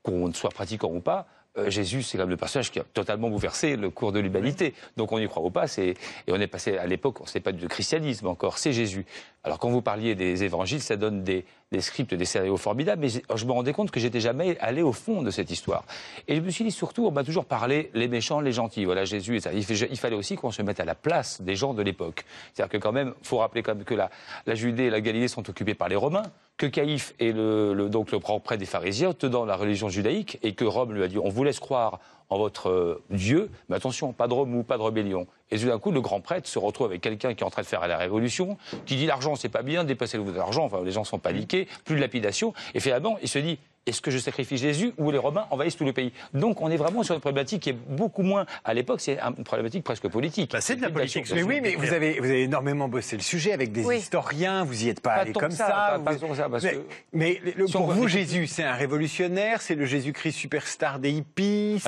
qu'on 0.04 0.32
soit 0.34 0.52
pratiquant 0.52 0.92
ou 0.94 1.02
pas. 1.02 1.26
euh, 1.58 1.70
Jésus, 1.70 2.04
c'est 2.04 2.18
comme 2.18 2.30
le 2.30 2.38
personnage 2.38 2.72
qui 2.72 2.80
a 2.80 2.84
totalement 2.94 3.30
bouleversé 3.30 3.76
le 3.76 3.90
cours 3.90 4.12
de 4.12 4.20
l'humanité. 4.20 4.74
Donc 4.98 5.12
on 5.12 5.18
y 5.18 5.28
croit 5.28 5.44
ou 5.44 5.50
pas, 5.50 5.66
et 5.78 5.96
on 6.28 6.40
est 6.40 6.48
passé 6.48 6.78
à 6.78 6.86
l'époque, 6.86 7.22
on 7.22 7.24
ne 7.24 7.30
sait 7.30 7.40
pas 7.40 7.52
du 7.52 7.68
christianisme 7.68 8.28
encore, 8.28 8.58
c'est 8.58 8.74
Jésus. 8.74 9.06
Alors 9.46 9.60
quand 9.60 9.70
vous 9.70 9.84
parliez 9.84 10.16
des 10.16 10.44
évangiles, 10.44 10.82
ça 10.82 10.96
donne 10.96 11.24
des, 11.24 11.46
scripts, 11.80 12.16
des 12.16 12.26
scénarios 12.26 12.58
formidables, 12.58 13.00
mais 13.00 13.10
je 13.10 13.46
me 13.46 13.52
rendais 13.52 13.74
compte 13.74 13.92
que 13.92 14.00
j'étais 14.00 14.20
jamais 14.20 14.58
allé 14.58 14.82
au 14.82 14.92
fond 14.92 15.22
de 15.22 15.30
cette 15.30 15.52
histoire. 15.52 15.84
Et 16.28 16.36
je 16.38 16.42
me 16.42 16.50
suis 16.50 16.64
dit 16.64 16.72
surtout, 16.72 17.06
on 17.06 17.12
m'a 17.12 17.24
toujours 17.24 17.46
parlé 17.46 17.92
les 17.94 18.08
méchants, 18.08 18.40
les 18.40 18.52
gentils. 18.52 18.86
Voilà 18.86 19.06
Jésus 19.06 19.36
et 19.36 19.40
ça. 19.40 19.52
Il, 19.54 19.64
fallait 19.64 20.16
aussi 20.16 20.36
qu'on 20.36 20.50
se 20.50 20.64
mette 20.64 20.80
à 20.80 20.86
la 20.86 20.96
place 20.96 21.44
des 21.44 21.56
gens 21.56 21.76
de 21.76 21.84
l'époque. 21.84 22.26
C'est-à-dire 22.54 22.72
que 22.72 22.78
quand 22.78 22.92
même, 22.92 23.14
faut 23.22 23.38
rappeler 23.38 23.62
quand 23.62 23.76
même 23.76 23.84
que 23.84 23.94
la, 23.94 24.10
Judée 24.56 24.86
et 24.86 24.90
la 24.90 25.00
Galilée 25.00 25.28
sont 25.28 25.48
occupées 25.48 25.76
par 25.76 25.90
les 25.90 25.96
Romains, 25.96 26.26
que 26.58 26.66
Caïphe 26.66 27.14
est 27.20 27.32
le, 27.32 27.88
donc 27.88 28.12
le 28.12 28.20
prêtre 28.20 28.58
des 28.58 28.66
pharisiens, 28.66 29.14
tenant 29.14 29.46
la 29.46 29.58
religion 29.58 29.90
judaïque, 29.90 30.40
et 30.42 30.56
que 30.56 30.66
Rome 30.66 30.92
lui 30.92 31.04
a 31.04 31.08
dit 31.08 31.20
on 31.20 31.30
vous 31.30 31.44
laisse 31.44 31.60
croire 31.60 32.00
en 32.30 32.38
votre 32.38 32.70
euh, 32.70 33.04
Dieu, 33.10 33.50
mais 33.70 33.76
attention, 33.76 34.14
pas 34.14 34.28
de 34.28 34.34
remous, 34.34 34.64
pas 34.64 34.78
de 34.78 34.84
rébellion. 34.84 35.28
Et 35.52 35.60
tout 35.60 35.68
d'un 35.68 35.80
coup, 35.80 35.92
le 35.92 36.02
grand 36.02 36.22
prêtre 36.22 36.48
se 36.48 36.58
retrouve 36.58 36.88
avec 36.88 37.02
quelqu'un 37.02 37.34
qui 37.34 37.44
est 37.44 37.48
en 37.48 37.52
train 37.52 37.62
de 37.62 37.68
faire 37.68 37.88
la 37.88 37.98
révolution, 37.98 38.58
qui 38.86 38.96
dit 38.96 39.06
l'argent 39.06 39.36
c'est 39.36 39.50
pas 39.50 39.62
bien, 39.62 39.84
dépassez 39.84 40.18
le 40.18 40.32
l'argent, 40.32 40.66
enfin 40.66 40.82
les 40.84 40.92
gens 40.92 41.04
sont 41.04 41.20
paniqués, 41.20 41.68
plus 41.86 41.96
de 41.96 42.02
lapidation, 42.02 42.54
et 42.74 42.80
finalement 42.80 43.18
il 43.22 43.30
se 43.30 43.40
dit 43.40 43.60
est-ce 43.86 44.02
que 44.02 44.12
je 44.12 44.18
sacrifie 44.18 44.58
Jésus 44.58 44.94
ou 44.98 45.12
les 45.12 45.18
Romains 45.18 45.46
envahissent 45.52 45.78
tout 45.78 45.86
le 45.86 45.94
pays? 45.94 46.12
Donc 46.34 46.62
on 46.62 46.70
est 46.72 46.78
vraiment 46.78 47.04
sur 47.04 47.14
une 47.16 47.22
problématique 47.22 47.62
qui 47.64 47.70
est 47.70 47.74
beaucoup 47.74 48.24
moins, 48.24 48.46
à 48.64 48.74
l'époque 48.74 49.00
c'est 49.02 49.20
une 49.20 49.44
problématique 49.44 49.84
presque 49.84 50.08
politique. 50.08 50.52
Bah, 50.52 50.62
c'est 50.62 50.76
de 50.76 50.82
la 50.82 50.90
politique, 50.90 51.32
Mais 51.34 51.44
oui, 51.44 51.60
mais 51.62 51.76
vous 51.76 51.94
avez, 51.94 52.20
vous 52.20 52.26
avez 52.26 52.44
énormément 52.44 52.88
bossé 52.88 53.16
le 53.16 53.22
sujet 53.22 53.54
avec 53.54 53.72
des 53.72 53.86
Oui. 53.86 53.98
historiens, 53.98 54.64
vous 54.64 54.86
y 54.86 54.90
êtes 54.90 55.02
pas, 55.02 55.16
Pas 55.16 55.22
allé 55.22 55.34
comme 55.34 55.52
ça. 55.52 55.68
ça, 55.68 56.00
pas- 56.04 56.14
vous- 56.14 56.36
ça, 56.36 56.50
parce 56.50 56.64
mais 56.64 56.72
que- 56.74 56.82
mais 57.14 57.42
le- 57.56 57.68
Si 57.68 57.76
on 57.76 57.80
pour 57.82 57.92
vous, 57.92 58.08
Jésus, 58.08 58.48
c'est 58.48 58.64
un 58.64 58.74
révolutionnaire, 58.74 59.62
c'est 59.62 59.76
le 59.76 59.86
Jésus-Christ 59.86 60.32
superstar 60.34 61.00
des 61.00 61.12
hippies, 61.12 61.82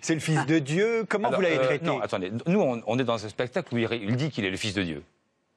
c'est 0.00 0.14
le 0.14 0.20
fils 0.20 0.44
de 0.46 0.58
Dieu. 0.58 1.04
Comment 1.08 1.28
Alors, 1.28 1.38
vous 1.40 1.42
l'avez 1.44 1.58
euh, 1.58 1.64
traité? 1.64 1.84
Non, 1.86 2.00
attendez. 2.00 2.32
Nous, 2.46 2.60
on, 2.60 2.82
on 2.86 2.98
est 2.98 3.04
dans 3.04 3.24
un 3.24 3.28
spectacle 3.28 3.74
où 3.74 3.78
il, 3.78 3.88
il 3.92 4.16
dit 4.16 4.30
qu'il 4.30 4.44
est 4.44 4.50
le 4.50 4.56
fils 4.56 4.74
de 4.74 4.82
Dieu. 4.82 5.02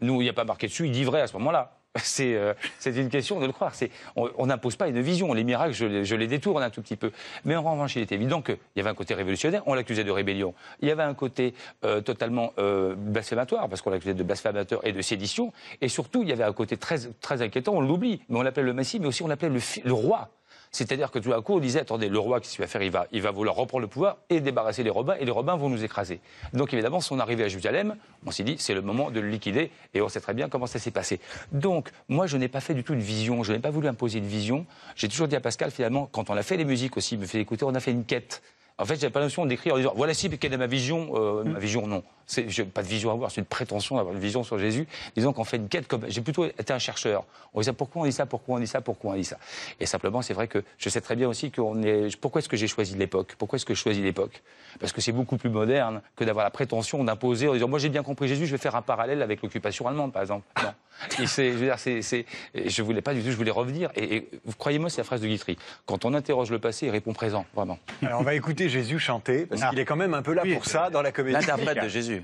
Nous, 0.02 0.22
il 0.22 0.26
n'y 0.26 0.30
a 0.30 0.34
pas 0.34 0.44
marqué 0.44 0.68
dessus, 0.68 0.86
il 0.86 0.92
dit 0.92 1.04
vrai 1.06 1.22
à 1.22 1.28
ce 1.28 1.34
moment-là. 1.34 1.78
C'est 1.98 2.36
euh, 2.36 2.54
une 2.86 3.10
question 3.10 3.40
de 3.40 3.46
le 3.46 3.52
croire. 3.52 3.74
On 4.16 4.46
n'impose 4.48 4.76
pas 4.76 4.88
une 4.88 5.00
vision. 5.02 5.34
Les 5.34 5.44
miracles, 5.44 5.74
je, 5.74 5.86
les- 5.86 6.06
je 6.06 6.16
les 6.16 6.28
détourne 6.28 6.62
un 6.62 6.70
tout 6.70 6.82
petit 6.82 6.96
peu. 6.98 7.12
Mais 7.46 7.56
en 7.56 7.62
revanche, 7.64 7.96
il 7.96 8.02
est 8.02 8.12
évident 8.12 8.42
qu'il 8.42 8.58
y 8.76 8.80
avait 8.82 8.90
un 8.90 8.96
côté 8.96 9.14
révolutionnaire. 9.14 9.64
On 9.66 9.74
l'accusait 9.74 10.04
de 10.04 10.12
rébellion. 10.12 10.54
Il 10.82 10.88
y 10.88 10.92
avait 10.92 11.04
un 11.04 11.14
côté 11.14 11.54
euh, 11.84 12.02
totalement 12.02 12.52
euh, 12.60 12.96
blasphématoire, 12.98 13.70
parce 13.70 13.82
qu'on 13.82 13.90
l'accusait 13.92 14.14
de 14.14 14.24
blasphémateur 14.24 14.86
et 14.86 14.92
de 14.92 15.02
sédition. 15.02 15.54
Et 15.82 15.88
surtout, 15.88 16.24
il 16.24 16.30
y 16.30 16.34
avait 16.34 16.44
un 16.44 16.54
côté 16.54 16.78
très, 16.78 16.98
très 17.22 17.42
inquiétant. 17.42 17.74
On 17.76 17.82
l'oublie, 17.82 18.22
mais 18.30 18.40
on 18.40 18.42
l'appelait 18.42 18.64
le 18.64 18.74
Messie, 18.74 19.00
mais 19.00 19.08
aussi 19.08 19.24
on 19.24 19.28
l'appelait 19.28 19.50
le, 19.50 19.60
le 19.84 19.94
roi. 19.94 20.30
C'est-à-dire 20.76 21.10
que 21.10 21.20
tout 21.20 21.32
à 21.32 21.42
coup, 21.42 21.54
on 21.54 21.60
disait, 21.60 21.80
attendez, 21.80 22.10
le 22.10 22.20
roi, 22.20 22.42
qu'est-ce 22.42 22.58
qu'il 22.58 22.62
va 22.62 22.68
faire? 22.68 22.82
Il 22.82 22.92
va, 22.92 23.08
il 23.14 23.22
va 23.22 23.32
vouloir 23.32 23.56
reprendre 23.56 23.84
le 23.84 23.88
pouvoir 23.88 24.18
et 24.30 24.42
débarrasser 24.42 24.84
les 24.84 24.90
Romains, 24.90 25.16
et 25.18 25.24
les 25.24 25.32
Romains 25.32 25.56
vont 25.56 25.70
nous 25.70 25.86
écraser. 25.86 26.20
Donc 26.52 26.74
évidemment, 26.74 27.00
son 27.00 27.18
arrivée 27.22 27.46
à 27.46 27.48
Jérusalem, 27.48 27.96
on 28.26 28.32
s'est 28.32 28.44
dit, 28.44 28.58
c'est 28.60 28.74
le 28.74 28.82
moment 28.82 29.10
de 29.10 29.22
le 29.22 29.30
liquider, 29.30 29.72
et 29.94 30.02
on 30.02 30.10
sait 30.10 30.20
très 30.20 30.34
bien 30.34 30.50
comment 30.50 30.68
ça 30.68 30.78
s'est 30.78 30.92
passé. 30.92 31.22
Donc, 31.54 31.92
moi, 32.10 32.28
je 32.28 32.36
n'ai 32.36 32.50
pas 32.50 32.60
fait 32.60 32.74
du 32.74 32.84
tout 32.84 32.94
une 32.94 33.00
vision, 33.00 33.42
je 33.42 33.54
n'ai 33.54 33.60
pas 33.60 33.70
voulu 33.70 33.88
imposer 33.88 34.20
une 34.20 34.28
vision. 34.28 34.66
J'ai 34.98 35.08
toujours 35.08 35.30
dit 35.30 35.38
à 35.38 35.40
Pascal, 35.40 35.72
finalement, 35.72 36.10
quand 36.12 36.30
on 36.30 36.36
a 36.36 36.44
fait 36.44 36.58
les 36.58 36.66
musiques 36.66 36.98
aussi, 36.98 37.16
il 37.16 37.22
me 37.22 37.26
fait 37.26 37.40
écouter, 37.40 37.64
on 37.64 37.74
a 37.74 37.80
fait 37.80 37.92
une 37.92 38.04
quête. 38.04 38.44
En 38.78 38.84
fait, 38.86 38.96
j'avais 38.96 39.10
pas 39.12 39.20
la 39.20 39.28
notion 39.28 39.46
d'écrire 39.46 39.76
en 39.76 39.78
disant 39.78 39.94
voilà 39.96 40.14
si 40.14 40.30
quelle 40.30 40.54
est 40.54 40.58
ma 40.58 40.68
vision. 40.68 41.12
Euh, 41.16 41.44
Ma 41.46 41.60
vision, 41.60 41.88
non. 41.88 42.04
C'est 42.28 42.50
j'ai 42.50 42.66
pas 42.66 42.82
de 42.82 42.88
vision 42.88 43.10
à 43.12 43.14
avoir. 43.14 43.32
C'est 43.32 43.40
une 43.40 43.46
prétention 43.46 43.96
d'avoir 43.96 44.14
une 44.14 44.20
vision 44.20 44.44
sur 44.44 44.58
Jésus. 44.58 44.88
Disons 45.16 45.32
qu'on 45.32 45.44
fait 45.44 45.58
une 45.58 45.70
quête 45.70 45.88
comme 45.88 46.02
j'ai 46.10 46.22
plutôt 46.22 46.46
été 46.46 46.74
un 46.74 46.80
chercheur. 46.80 47.24
On 47.54 47.60
disait 47.60 47.72
pourquoi 47.72 48.02
on 48.02 48.06
dit 48.06 48.12
ça, 48.12 48.26
pourquoi 48.26 48.56
on 48.58 48.60
dit 48.60 48.68
ça, 48.68 48.82
pourquoi 48.82 49.12
on 49.12 49.16
dit 49.16 49.24
ça? 49.24 49.38
Et 49.80 49.86
simplement, 49.86 50.22
c'est 50.22 50.34
vrai 50.34 50.48
que 50.48 50.64
je 50.78 50.90
sais 50.90 51.00
très 51.02 51.16
bien 51.16 51.30
aussi 51.30 51.52
qu'on 51.52 51.82
est. 51.84 52.18
Pourquoi 52.18 52.40
est-ce 52.40 52.50
que 52.50 52.58
j'ai 52.58 52.68
choisi 52.68 52.96
l'époque? 52.96 53.36
Pourquoi 53.38 53.58
est-ce 53.58 53.66
que 53.66 53.74
je 53.76 53.80
choisis 53.80 54.04
l'époque? 54.04 54.42
Parce 54.80 54.92
que 54.92 55.00
c'est 55.00 55.14
beaucoup 55.14 55.38
plus 55.38 55.50
moderne 55.50 56.02
que 56.16 56.26
d'avoir 56.26 56.44
la 56.44 56.52
prétention 56.52 57.02
d'imposer 57.04 57.48
en 57.48 57.54
disant 57.54 57.70
moi 57.70 57.80
j'ai 57.80 57.90
bien 57.90 58.04
compris 58.04 58.28
Jésus, 58.28 58.46
je 58.46 58.52
vais 58.52 58.58
faire 58.58 58.76
un 58.76 58.82
parallèle 58.82 59.22
avec 59.22 59.42
l'occupation 59.42 59.88
allemande, 59.88 60.12
par 60.12 60.24
exemple. 60.24 60.46
Non. 60.62 60.72
Et 61.22 61.28
c'est, 61.28 61.52
je 61.52 61.58
veux 61.58 61.66
dire, 61.66 61.78
c'est, 61.78 62.02
c'est, 62.02 62.26
et 62.54 62.70
je 62.70 62.82
voulais 62.82 63.02
pas 63.02 63.14
du 63.14 63.22
tout, 63.22 63.30
je 63.30 63.36
voulais 63.36 63.52
revenir. 63.52 63.90
Et, 63.98 64.16
et 64.16 64.30
croyez-moi, 64.58 64.90
c'est 64.90 65.02
la 65.02 65.04
phrase 65.04 65.20
de 65.20 65.28
Guitry. 65.28 65.58
Quand 65.86 66.06
on 66.06 66.14
interroge 66.14 66.52
le 66.52 66.60
passé, 66.60 66.86
il 66.86 66.90
répond 66.90 67.12
présent, 67.12 67.46
vraiment. 67.54 67.78
Alors 68.02 68.22
on 68.22 68.24
va 68.24 68.34
écouter 68.34 68.65
Jésus 68.70 69.00
chanter, 69.00 69.46
parce 69.46 69.62
Ah. 69.64 69.70
qu'il 69.70 69.80
est 69.80 69.86
quand 69.86 69.96
même 69.96 70.14
un 70.14 70.22
peu 70.22 70.34
là 70.34 70.42
Oui. 70.44 70.54
pour 70.54 70.66
ça 70.66 70.90
dans 70.90 71.02
la 71.02 71.12
comédie. 71.12 71.34
L'interprète 71.34 71.82
de. 71.84 71.88
Jésus. 71.88 72.24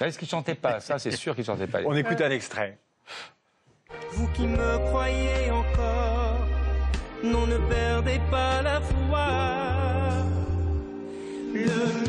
Est-ce 0.00 0.18
qu'il 0.18 0.28
chantait 0.28 0.54
pas 0.54 0.80
Ça, 0.80 0.98
c'est 0.98 1.10
sûr 1.12 1.34
qu'il 1.34 1.44
chantait 1.44 1.66
pas. 1.66 1.80
On 1.84 1.94
écoute 1.96 2.20
un 2.20 2.30
extrait. 2.30 2.78
Vous 4.12 4.26
qui 4.28 4.46
me 4.46 4.78
croyez 4.88 5.50
encore, 5.50 6.38
non, 7.22 7.46
ne 7.46 7.58
perdez 7.58 8.20
pas 8.30 8.62
la 8.62 8.80
foi. 8.80 9.26
Le 11.54 12.04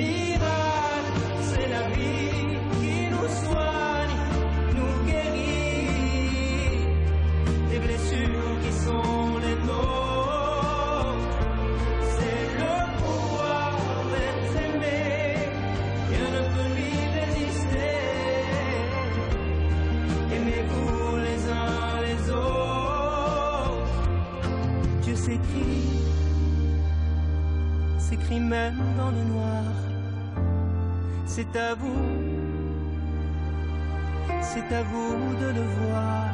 s'écrit 28.24 28.40
même 28.40 28.82
dans 28.98 29.12
le 29.12 29.24
noir. 29.24 29.64
C'est 31.26 31.56
à 31.56 31.74
vous, 31.76 32.12
c'est 34.42 34.76
à 34.76 34.84
vous 34.84 35.36
de 35.42 35.46
le 35.48 35.62
voir. 35.62 36.26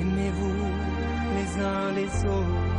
Aimez-vous 0.00 0.54
les 1.36 1.62
uns 1.62 1.92
les 1.92 2.24
autres. 2.28 2.74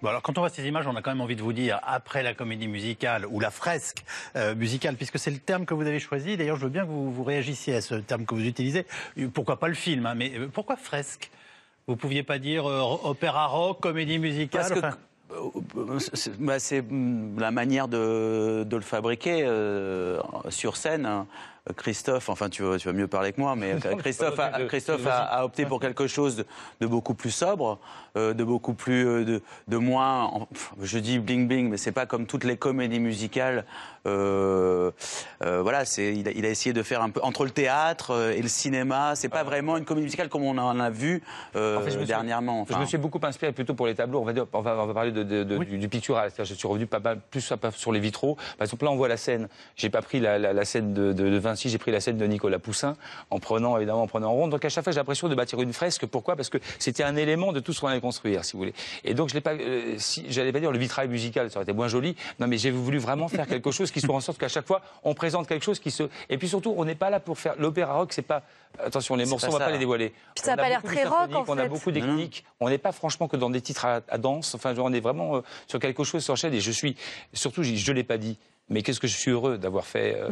Bon, 0.00 0.08
alors 0.08 0.22
quand 0.22 0.36
on 0.36 0.40
voit 0.40 0.50
ces 0.50 0.66
images, 0.66 0.86
on 0.88 0.96
a 0.96 1.02
quand 1.02 1.12
même 1.12 1.20
envie 1.20 1.36
de 1.36 1.42
vous 1.42 1.52
dire, 1.52 1.78
après 1.84 2.24
la 2.24 2.34
comédie 2.34 2.66
musicale 2.66 3.24
ou 3.26 3.38
la 3.38 3.50
fresque 3.50 4.04
euh, 4.34 4.54
musicale, 4.54 4.96
puisque 4.96 5.18
c'est 5.18 5.30
le 5.30 5.38
terme 5.38 5.64
que 5.64 5.74
vous 5.74 5.86
avez 5.86 6.00
choisi, 6.00 6.36
d'ailleurs 6.36 6.56
je 6.56 6.64
veux 6.64 6.70
bien 6.70 6.82
que 6.82 6.90
vous, 6.90 7.22
réagissiez 7.22 7.76
à 7.76 7.80
ce 7.80 7.94
terme 7.94 8.26
que 8.26 8.34
vous 8.34 8.44
utilisez, 8.44 8.84
pourquoi 9.32 9.60
pas 9.60 9.68
le 9.68 9.74
film, 9.74 10.06
hein, 10.06 10.14
mais 10.16 10.32
euh, 10.36 10.48
pourquoi 10.52 10.74
fresque? 10.74 11.30
Vous 11.86 11.96
pouviez 11.96 12.22
pas 12.22 12.38
dire 12.38 12.66
euh, 12.66 12.80
opéra 13.04 13.46
rock, 13.46 13.80
comédie 13.80 14.18
musicale 14.18 14.62
Parce 14.68 14.72
que 14.72 14.78
enfin, 14.78 14.96
euh, 15.76 15.98
c'est 15.98 16.38
bah, 16.38 16.56
hum, 16.90 17.38
la 17.38 17.50
manière 17.50 17.88
de, 17.88 18.64
de 18.64 18.76
le 18.76 18.82
fabriquer 18.82 19.42
euh, 19.44 20.20
sur 20.48 20.76
scène. 20.76 21.08
Christophe, 21.76 22.28
enfin 22.28 22.48
tu, 22.48 22.64
vas 22.64 22.92
mieux 22.92 23.06
parler 23.06 23.32
que 23.32 23.40
moi, 23.40 23.54
mais 23.54 23.74
euh, 23.86 23.96
Christophe, 23.96 25.06
a, 25.06 25.44
opté 25.44 25.64
pour 25.64 25.78
quelque 25.78 26.08
chose 26.08 26.44
de, 26.80 26.86
beaucoup 26.86 27.14
plus 27.14 27.30
sobre, 27.30 27.78
euh, 28.16 28.34
de 28.34 28.42
beaucoup 28.42 28.74
plus, 28.74 29.06
euh, 29.06 29.40
de, 29.68 29.76
moins, 29.76 30.48
je 30.80 30.98
dis 30.98 31.20
bling 31.20 31.46
bling, 31.46 31.70
mais 31.70 31.76
c'est 31.76 31.92
pas 31.92 32.04
comme 32.04 32.26
toutes 32.26 32.42
les 32.42 32.56
comédies 32.56 32.98
musicales. 32.98 33.64
Voilà, 34.04 35.84
il, 35.98 36.46
a 36.46 36.48
essayé 36.48 36.72
de 36.72 36.82
faire 36.82 37.02
un 37.02 37.10
peu 37.10 37.20
entre 37.22 37.44
le 37.44 37.50
théâtre 37.50 38.32
et 38.34 38.42
le 38.42 38.48
cinéma. 38.48 39.14
C'est 39.14 39.28
pas 39.28 39.44
vraiment 39.44 39.76
une 39.76 39.84
comédie 39.84 40.06
musicale 40.06 40.28
comme 40.28 40.42
on 40.42 40.58
en 40.58 40.80
a 40.80 40.90
vu 40.90 41.22
dernièrement. 41.54 42.66
Je 42.68 42.76
me 42.76 42.86
suis 42.86 42.98
beaucoup 42.98 43.20
inspiré 43.22 43.52
plutôt 43.52 43.74
pour 43.74 43.86
les 43.86 43.94
tableaux. 43.94 44.26
On 44.52 44.60
va, 44.60 44.92
parler 44.92 45.12
du, 45.12 45.88
pictural. 45.88 46.32
Je 46.36 46.54
suis 46.54 46.66
revenu 46.66 46.86
pas 46.86 47.00
plus 47.14 47.52
sur 47.76 47.92
les 47.92 48.00
vitraux. 48.00 48.34
Par 48.58 48.64
exemple, 48.64 48.84
là 48.84 48.90
on 48.90 48.96
voit 48.96 49.06
la 49.06 49.16
scène. 49.16 49.48
J'ai 49.76 49.90
pas 49.90 50.02
pris 50.02 50.18
la, 50.18 50.64
scène 50.64 50.92
de, 50.92 51.12
de 51.12 51.38
ainsi, 51.52 51.68
j'ai 51.68 51.78
pris 51.78 51.90
la 51.90 52.00
scène 52.00 52.18
de 52.18 52.26
Nicolas 52.26 52.58
Poussin 52.58 52.96
en 53.30 53.38
prenant, 53.38 53.76
évidemment, 53.76 54.02
en 54.02 54.06
prenant 54.06 54.30
en 54.30 54.34
ronde. 54.34 54.50
Donc 54.50 54.64
à 54.64 54.68
chaque 54.68 54.84
fois, 54.84 54.92
j'ai 54.92 54.98
l'impression 54.98 55.28
de 55.28 55.34
bâtir 55.34 55.60
une 55.60 55.72
fresque. 55.72 56.06
Pourquoi? 56.06 56.36
Parce 56.36 56.48
que 56.48 56.58
c'était 56.78 57.02
un 57.02 57.16
élément 57.16 57.52
de 57.52 57.60
tout 57.60 57.72
ce 57.72 57.80
qu'on 57.80 57.88
allait 57.88 58.00
construire, 58.00 58.44
si 58.44 58.52
vous 58.52 58.58
voulez. 58.58 58.74
Et 59.04 59.14
donc, 59.14 59.28
je 59.28 59.34
n'allais 59.38 59.60
euh, 59.60 60.52
pas, 60.52 60.60
dire 60.60 60.72
le 60.72 60.78
vitrail 60.78 61.08
musical, 61.08 61.50
ça 61.50 61.58
aurait 61.58 61.64
été 61.64 61.72
moins 61.72 61.88
joli. 61.88 62.16
Non, 62.40 62.46
mais 62.46 62.58
j'ai 62.58 62.70
voulu 62.70 62.98
vraiment 62.98 63.28
faire 63.28 63.46
quelque 63.46 63.70
chose 63.70 63.90
qui 63.90 64.00
soit 64.00 64.14
en 64.14 64.20
sorte 64.20 64.38
qu'à 64.38 64.48
chaque 64.48 64.66
fois, 64.66 64.82
on 65.04 65.14
présente 65.14 65.46
quelque 65.46 65.64
chose 65.64 65.78
qui 65.78 65.90
se. 65.90 66.04
Et 66.28 66.38
puis 66.38 66.48
surtout, 66.48 66.74
on 66.76 66.84
n'est 66.84 66.94
pas 66.94 67.10
là 67.10 67.20
pour 67.20 67.38
faire. 67.38 67.54
L'opéra 67.58 67.94
rock, 67.94 68.12
c'est 68.12 68.22
pas. 68.22 68.42
Attention, 68.78 69.16
les 69.16 69.26
morceaux, 69.26 69.48
on 69.48 69.54
ne 69.54 69.58
va 69.58 69.66
pas 69.66 69.72
les 69.72 69.78
dévoiler. 69.78 70.10
Puis 70.34 70.44
ça 70.44 70.56
n'a 70.56 70.62
pas 70.62 70.68
l'air 70.68 70.82
très 70.82 71.04
rock, 71.04 71.34
en 71.34 71.44
fait. 71.44 71.52
On 71.52 71.58
a 71.58 71.68
beaucoup 71.68 71.90
d'ethniques. 71.90 72.44
On 72.60 72.68
n'est 72.68 72.78
pas 72.78 72.92
franchement 72.92 73.28
que 73.28 73.36
dans 73.36 73.50
des 73.50 73.60
titres 73.60 73.84
à, 73.84 74.18
danse. 74.18 74.54
Enfin, 74.54 74.74
on 74.78 74.92
est 74.92 75.00
vraiment 75.00 75.36
euh, 75.36 75.40
sur 75.66 75.78
quelque 75.78 76.04
chose 76.04 76.24
sur 76.24 76.36
chaîne. 76.36 76.54
Et 76.54 76.60
je 76.60 76.70
suis. 76.70 76.96
Surtout, 77.32 77.62
je 77.62 77.90
ne 77.90 77.96
l'ai 77.96 78.04
pas 78.04 78.18
dit. 78.18 78.38
Mais 78.72 78.82
qu'est-ce 78.82 79.00
que 79.00 79.06
je 79.06 79.16
suis 79.16 79.30
heureux 79.30 79.58
d'avoir 79.58 79.86
fait, 79.86 80.16
euh, 80.16 80.28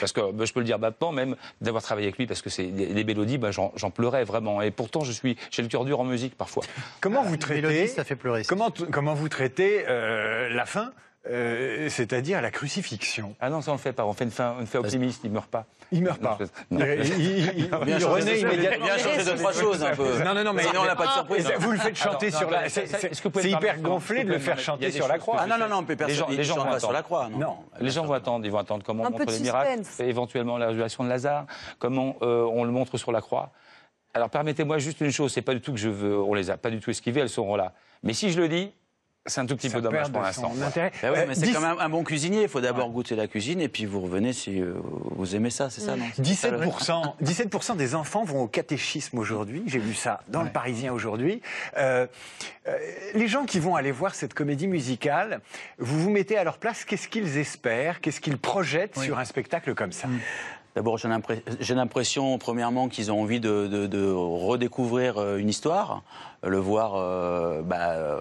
parce 0.00 0.12
que 0.12 0.32
bah, 0.32 0.44
je 0.44 0.52
peux 0.52 0.60
le 0.60 0.66
dire 0.66 0.78
maintenant 0.78 1.12
même, 1.12 1.36
d'avoir 1.60 1.82
travaillé 1.82 2.06
avec 2.06 2.18
lui, 2.18 2.26
parce 2.26 2.42
que 2.42 2.50
c'est 2.50 2.64
les, 2.64 3.04
mélodies, 3.04 3.38
bah, 3.38 3.50
j'en 3.50 3.72
j'en 3.76 3.90
pleurais 3.90 4.24
vraiment. 4.24 4.62
Et 4.62 4.70
pourtant, 4.70 5.04
je 5.04 5.12
suis, 5.12 5.36
j'ai 5.50 5.62
le 5.62 5.68
cœur 5.68 5.84
dur 5.84 6.00
en 6.00 6.04
musique 6.04 6.36
parfois. 6.36 6.64
Comment 7.00 7.22
vous 7.22 7.36
Ah, 7.44 7.52
Mélodie, 7.54 7.74
traitez 7.74 7.88
ça 7.88 8.04
fait 8.04 8.16
pleurer. 8.16 8.44
Comment, 8.44 8.72
comment 8.90 9.14
vous 9.14 9.28
traitez 9.28 9.84
euh, 9.88 10.48
la 10.48 10.66
fin, 10.66 10.92
euh, 11.30 11.88
c'est-à-dire 11.88 12.42
la 12.42 12.50
crucifixion 12.50 13.34
Ah 13.40 13.48
non, 13.50 13.62
ça 13.62 13.70
on 13.70 13.74
le 13.74 13.80
fait 13.80 13.92
pas. 13.92 14.04
On 14.04 14.12
fait 14.12 14.24
une 14.24 14.30
fin, 14.30 14.56
une 14.60 14.66
fin 14.66 14.80
optimiste. 14.80 15.22
Il 15.24 15.30
meurt 15.30 15.46
pas. 15.48 15.64
Il 15.92 16.02
meurt 16.02 16.20
pas. 16.20 16.38
Non, 16.70 16.84
Il, 16.84 17.04
il- 17.04 17.38
il- 17.38 17.58
il 17.58 17.68
bien 17.68 17.78
renaît 17.78 18.00
changer 18.00 18.32
de- 18.34 18.38
immédiatement. 18.40 18.84
bien 18.86 18.98
changer 18.98 19.24
deux 19.24 19.36
trois 19.36 19.52
choses 19.52 19.82
un 19.82 19.94
peu. 19.94 20.22
Non, 20.24 20.34
non, 20.34 20.44
non, 20.44 20.52
mais 20.52 20.62
Sinon, 20.64 20.80
on 20.82 20.84
n'a 20.84 20.96
pas 20.96 21.06
de 21.06 21.12
surprise. 21.12 21.52
Vous 21.58 21.70
le 21.72 21.78
faites 21.78 21.96
chanter 21.96 22.26
Alors, 22.28 22.38
sur 22.40 22.50
la. 22.50 22.68
C'est 22.68 22.86
ça- 22.86 22.92
ça- 22.92 22.98
c'est- 22.98 23.06
est-ce 23.12 23.22
que 23.22 23.28
vous 23.28 23.32
pouvez 23.32 23.44
c'est 23.44 23.50
me 23.50 23.56
hyper 23.56 23.80
gonflé 23.80 24.24
de 24.24 24.32
le 24.32 24.38
faire 24.38 24.58
chanter 24.58 24.90
sur 24.90 25.08
la 25.08 25.18
croix. 25.18 25.36
Ah 25.40 25.46
non, 25.46 25.56
non, 25.58 25.68
non, 25.68 25.84
mais 25.88 25.96
personne 25.96 26.08
Les 26.08 26.14
gens- 26.14 26.28
les 26.28 26.44
gens 26.44 26.54
vont 26.56 26.78
sur 26.78 26.92
la 26.92 26.98
attendre. 26.98 27.02
croix. 27.04 27.28
Non. 27.30 27.56
Les 27.80 27.90
gens 27.90 28.04
vont 28.04 28.12
attendre, 28.14 28.44
ils 28.44 28.50
vont 28.52 28.58
attendre 28.58 28.82
comment 28.84 29.04
on 29.04 29.10
montre 29.10 29.24
les 29.32 29.40
miracles, 29.40 29.80
éventuellement 30.00 30.58
la 30.58 30.68
résurrection 30.68 31.04
de 31.04 31.08
Lazare, 31.08 31.46
comment 31.78 32.16
euh, 32.22 32.44
on 32.52 32.64
le 32.64 32.70
montre 32.70 32.96
sur 32.98 33.12
la 33.12 33.20
croix. 33.20 33.50
Alors 34.12 34.30
permettez-moi 34.30 34.78
juste 34.78 35.00
une 35.00 35.10
chose, 35.10 35.32
c'est 35.32 35.42
pas 35.42 35.54
du 35.54 35.60
tout 35.60 35.72
que 35.72 35.78
je 35.78 35.88
veux, 35.88 36.16
on 36.16 36.34
les 36.34 36.48
a 36.50 36.56
pas 36.56 36.70
du 36.70 36.78
tout 36.80 36.90
esquivées, 36.90 37.20
elles 37.20 37.28
seront 37.28 37.56
là. 37.56 37.72
Mais 38.04 38.12
si 38.12 38.30
je 38.30 38.40
le 38.40 38.48
dis, 38.48 38.72
c'est 39.26 39.40
un 39.40 39.46
tout 39.46 39.56
petit 39.56 39.68
Ça 39.70 39.76
peu 39.76 39.80
dommage 39.82 40.10
pour 40.12 40.20
l'instant. 40.22 40.52
Bah 40.58 40.66
ouais, 40.76 40.92
Euh, 41.04 41.24
mais 41.26 41.34
c'est 41.34 41.46
dix- 41.46 41.52
quand 41.54 41.60
même 41.60 41.76
un 41.80 41.88
bon 41.88 42.04
cuisinier. 42.04 42.42
Il 42.42 42.48
faut 42.48 42.60
d'abord 42.60 42.90
goûter 42.90 43.16
la 43.16 43.26
cuisine 43.26 43.60
et 43.60 43.68
puis 43.68 43.86
vous 43.86 44.00
revenez 44.02 44.32
si 44.32 44.60
euh, 44.60 44.74
vous 45.16 45.34
aimez 45.34 45.50
ça, 45.50 45.70
c'est 45.70 45.80
ça, 45.80 45.96
non? 45.96 46.04
C'est 46.14 46.24
ça, 46.34 46.50
le 46.50 46.58
rythme 46.58 46.70
17%, 46.78 47.14
17% 47.22 47.76
des 47.76 47.94
enfants 47.94 48.24
vont 48.24 48.42
au 48.42 48.48
catéchisme 48.48 49.18
aujourd'hui. 49.18 49.62
J'ai 49.66 49.78
lu 49.80 49.94
ça 49.94 50.20
dans 50.28 50.42
le 50.42 50.50
Parisien 50.50 50.92
aujourd'hui. 50.92 51.40
Euh, 51.78 52.06
euh, 52.68 52.76
les 53.14 53.28
gens 53.28 53.44
qui 53.44 53.58
vont 53.60 53.76
aller 53.76 53.92
voir 53.92 54.14
cette 54.14 54.34
comédie 54.34 54.68
musicale, 54.68 55.40
vous 55.78 56.00
vous 56.00 56.10
mettez 56.10 56.36
à 56.36 56.44
leur 56.44 56.58
place. 56.58 56.84
Qu'est-ce 56.84 57.08
qu'ils 57.08 57.38
espèrent? 57.38 58.00
Qu'est-ce 58.02 58.20
qu'ils 58.20 58.38
projettent 58.38 58.98
sur 58.98 59.18
un 59.18 59.24
spectacle 59.24 59.74
comme 59.74 59.92
ça? 59.92 60.08
D'abord, 60.74 60.98
j'ai 60.98 61.06
l'impre- 61.08 61.36
j'ai 61.60 61.74
l'impression, 61.76 62.36
premièrement, 62.36 62.88
qu'ils 62.88 63.12
ont 63.12 63.22
envie 63.22 63.38
de, 63.38 63.68
de- 63.68 63.86
de 63.86 64.10
redécouvrir 64.10 65.36
une 65.36 65.48
histoire, 65.48 66.02
le 66.42 66.58
voir 66.58 66.94
euh, 66.96 67.62
bah, 67.62 67.90
euh, 67.92 68.20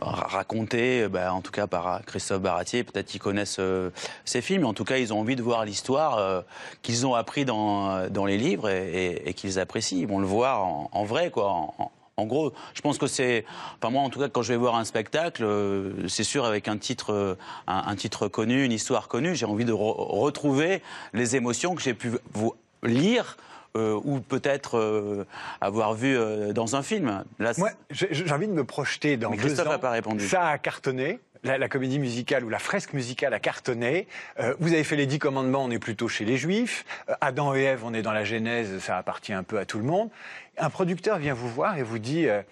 raconté, 0.00 1.08
bah, 1.08 1.32
en 1.32 1.40
tout 1.40 1.52
cas 1.52 1.66
par 1.66 2.04
Christophe 2.04 2.40
Baratier. 2.42 2.84
Peut-être 2.84 3.06
qu'ils 3.06 3.20
connaissent 3.20 3.58
euh, 3.58 3.90
ces 4.24 4.42
films, 4.42 4.62
mais 4.62 4.68
en 4.68 4.74
tout 4.74 4.84
cas, 4.84 4.98
ils 4.98 5.12
ont 5.12 5.20
envie 5.20 5.36
de 5.36 5.42
voir 5.42 5.64
l'histoire 5.64 6.18
euh, 6.18 6.40
qu'ils 6.82 7.06
ont 7.06 7.14
appris 7.14 7.44
dans, 7.44 8.08
dans 8.08 8.24
les 8.24 8.38
livres 8.38 8.68
et, 8.68 9.32
qu'ils 9.34 9.58
apprécient. 9.58 9.98
Ils 9.98 10.06
vont 10.08 10.18
le 10.18 10.26
voir 10.26 10.64
en, 10.64 11.04
vrai, 11.04 11.30
quoi. 11.30 11.50
en- 11.50 11.90
gros, 12.26 12.52
je 12.74 12.82
pense 12.82 12.98
que 12.98 13.06
c'est, 13.06 13.46
enfin 13.78 13.90
moi 13.90 14.02
en 14.02 14.10
tout 14.10 14.18
cas 14.20 14.28
quand 14.28 14.42
je 14.42 14.52
vais 14.52 14.58
voir 14.58 14.74
un 14.74 14.84
spectacle, 14.84 15.42
euh, 15.42 16.06
c'est 16.06 16.22
sûr 16.22 16.44
avec 16.44 16.68
un 16.68 16.76
titre, 16.76 17.14
euh, 17.14 17.34
un, 17.66 17.96
titre 17.96 18.28
connu, 18.28 18.62
une 18.62 18.72
histoire 18.72 19.08
connue, 19.08 19.34
j'ai 19.34 19.46
envie 19.46 19.64
de 19.64 19.72
re- 19.72 19.94
retrouver 19.96 20.82
les 21.14 21.36
émotions 21.36 21.74
que 21.74 21.80
j'ai 21.80 21.94
pu 21.94 22.12
vous 22.34 22.54
lire 22.82 23.38
euh, 23.76 24.00
ou 24.04 24.20
peut-être 24.20 24.78
euh, 24.78 25.26
avoir 25.60 25.94
vu 25.94 26.16
euh, 26.16 26.52
dans 26.52 26.76
un 26.76 26.82
film. 26.82 27.24
Là, 27.38 27.52
Moi, 27.58 27.70
j'ai 27.90 28.32
envie 28.32 28.48
de 28.48 28.52
me 28.52 28.64
projeter 28.64 29.16
dans 29.16 29.30
Mais 29.30 29.36
deux 29.36 29.42
Christophe 29.42 29.66
ans. 29.68 29.70
n'a 29.70 29.78
pas 29.78 29.90
répondu. 29.90 30.26
Ça 30.26 30.48
a 30.48 30.58
cartonné. 30.58 31.20
La, 31.42 31.56
la 31.56 31.70
comédie 31.70 31.98
musicale 31.98 32.44
ou 32.44 32.50
la 32.50 32.58
fresque 32.58 32.92
musicale 32.92 33.32
a 33.32 33.38
cartonné. 33.40 34.06
Euh, 34.40 34.54
vous 34.60 34.74
avez 34.74 34.84
fait 34.84 34.96
les 34.96 35.06
dix 35.06 35.18
commandements, 35.18 35.64
on 35.64 35.70
est 35.70 35.78
plutôt 35.78 36.06
chez 36.06 36.26
les 36.26 36.36
juifs. 36.36 36.84
Euh, 37.08 37.14
Adam 37.22 37.54
et 37.54 37.62
Ève, 37.62 37.82
on 37.82 37.94
est 37.94 38.02
dans 38.02 38.12
la 38.12 38.24
Genèse, 38.24 38.78
ça 38.80 38.98
appartient 38.98 39.32
un 39.32 39.42
peu 39.42 39.58
à 39.58 39.64
tout 39.64 39.78
le 39.78 39.84
monde. 39.84 40.10
Un 40.58 40.68
producteur 40.68 41.16
vient 41.18 41.32
vous 41.32 41.48
voir 41.48 41.78
et 41.78 41.82
vous 41.82 41.98
dit 41.98 42.28
euh, 42.28 42.42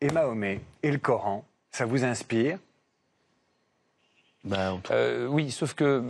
Et 0.00 0.08
Mahomet 0.10 0.60
et 0.82 0.90
le 0.90 0.98
Coran, 0.98 1.44
ça 1.70 1.84
vous 1.84 2.02
inspire 2.04 2.58
bah, 4.44 4.76
Euh, 4.90 5.26
oui, 5.28 5.50
sauf 5.50 5.74
que 5.74 5.84
euh, 5.84 6.02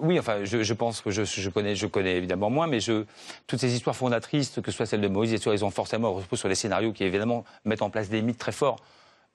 oui, 0.00 0.18
enfin, 0.18 0.44
je, 0.44 0.62
je 0.62 0.74
pense 0.74 1.00
que 1.00 1.10
je, 1.10 1.24
je 1.24 1.50
connais, 1.50 1.74
je 1.74 1.86
connais 1.86 2.16
évidemment 2.16 2.50
moins, 2.50 2.66
mais 2.66 2.80
je, 2.80 3.04
toutes 3.46 3.60
ces 3.60 3.74
histoires 3.74 3.96
fondatrices, 3.96 4.60
que 4.62 4.70
ce 4.70 4.76
soit 4.76 4.86
celle 4.86 5.00
de 5.00 5.08
Moïse, 5.08 5.32
et 5.34 5.40
elles 5.48 5.64
ont 5.64 5.70
forcément 5.70 6.12
reposé 6.12 6.40
sur 6.40 6.48
des 6.48 6.54
scénarios 6.54 6.92
qui 6.92 7.04
évidemment 7.04 7.44
mettent 7.64 7.82
en 7.82 7.90
place 7.90 8.08
des 8.08 8.22
mythes 8.22 8.38
très 8.38 8.52
forts. 8.52 8.76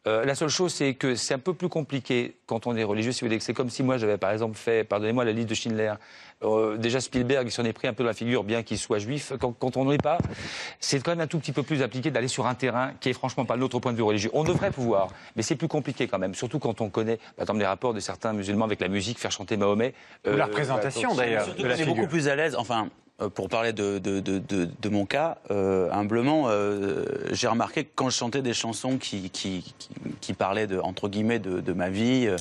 Euh, 0.08 0.24
la 0.24 0.36
seule 0.36 0.50
chose, 0.50 0.74
c'est 0.74 0.94
que 0.94 1.16
c'est 1.16 1.34
un 1.34 1.40
peu 1.40 1.54
plus 1.54 1.70
compliqué 1.70 2.36
quand 2.46 2.68
on 2.68 2.76
est 2.76 2.84
religieux. 2.84 3.12
Si 3.12 3.22
vous 3.22 3.28
voulez, 3.28 3.40
c'est 3.40 3.54
comme 3.54 3.70
si 3.70 3.82
moi 3.82 3.98
j'avais 3.98 4.18
par 4.18 4.32
exemple 4.32 4.56
fait, 4.56 4.84
pardonnez-moi, 4.84 5.26
la 5.26 5.32
liste 5.32 5.50
de 5.50 5.56
Schindler. 5.56 5.94
Euh, 6.44 6.78
déjà 6.78 7.00
Spielberg, 7.00 7.48
il 7.48 7.52
s'en 7.52 7.64
est 7.64 7.74
pris 7.74 7.88
un 7.88 7.94
peu 7.94 8.04
dans 8.04 8.10
la 8.10 8.14
figure, 8.14 8.44
bien 8.44 8.62
qu'il 8.62 8.78
soit 8.78 9.00
juif. 9.00 9.34
Quand, 9.40 9.54
quand 9.54 9.78
on 9.78 9.86
n'en 9.86 9.92
est 9.94 10.02
pas, 10.02 10.18
c'est 10.80 11.02
quand 11.04 11.12
même 11.12 11.22
un 11.22 11.28
tout 11.28 11.40
petit 11.40 11.54
peu 11.54 11.64
plus 11.64 11.82
appliqué 11.82 12.12
d'aller 12.12 12.28
sur 12.28 12.46
un 12.46 12.54
terrain 12.56 12.92
qui 13.00 13.10
est 13.10 13.14
franchement 13.14 13.46
pas 13.46 13.58
notre 13.58 13.80
point 13.80 13.94
de 13.94 13.98
vue 13.98 14.04
religieux. 14.04 14.30
On 14.34 14.44
devrait 14.44 14.72
pouvoir, 14.72 15.10
mais 15.36 15.42
c'est 15.42 15.56
plus 15.56 15.70
compliqué 15.70 16.08
quand 16.08 16.20
même, 16.20 16.36
surtout 16.36 16.60
quand 16.60 16.82
on 16.82 16.90
connaît, 16.90 17.18
par 17.38 17.44
exemple, 17.44 17.60
les 17.60 17.66
rapports 17.66 17.94
de 17.94 18.00
certains 18.00 18.34
musulmans 18.34 18.66
avec 18.66 18.82
la 18.82 18.90
musique, 18.90 19.18
faire 19.18 19.32
chanter 19.32 19.58
Mahomet. 19.58 19.94
Ou 20.26 20.30
Euh, 20.30 20.38
la 20.38 20.46
représentation 20.46 21.10
donc, 21.10 21.18
d'ailleurs 21.18 21.48
la 21.58 21.76
qu'on 21.76 21.82
est 21.82 21.86
beaucoup 21.86 22.08
plus 22.08 22.28
à 22.28 22.36
l'aise. 22.36 22.56
Enfin, 22.56 22.90
pour 23.34 23.48
parler 23.48 23.72
de, 23.72 23.98
de, 23.98 24.19
de, 24.19 24.39
de, 24.39 24.67
de 24.79 24.89
mon 24.89 25.05
cas, 25.05 25.38
euh, 25.50 25.89
humblement, 25.91 26.48
euh, 26.48 27.05
j'ai 27.31 27.48
remarqué 27.48 27.86
que 27.86 27.91
quand 27.95 28.10
je 28.10 28.17
chantais 28.17 28.41
des 28.41 28.53
chansons 28.53 28.98
qui, 28.98 29.29
qui, 29.29 29.74
qui, 29.79 29.89
qui 30.19 30.34
parlaient 30.34 30.67
de, 30.67 30.79
entre 30.79 31.07
guillemets 31.07 31.39
de, 31.39 31.62
de 31.62 31.74
ma 31.74 31.89
vie, 31.89 32.27
euh, 32.27 32.36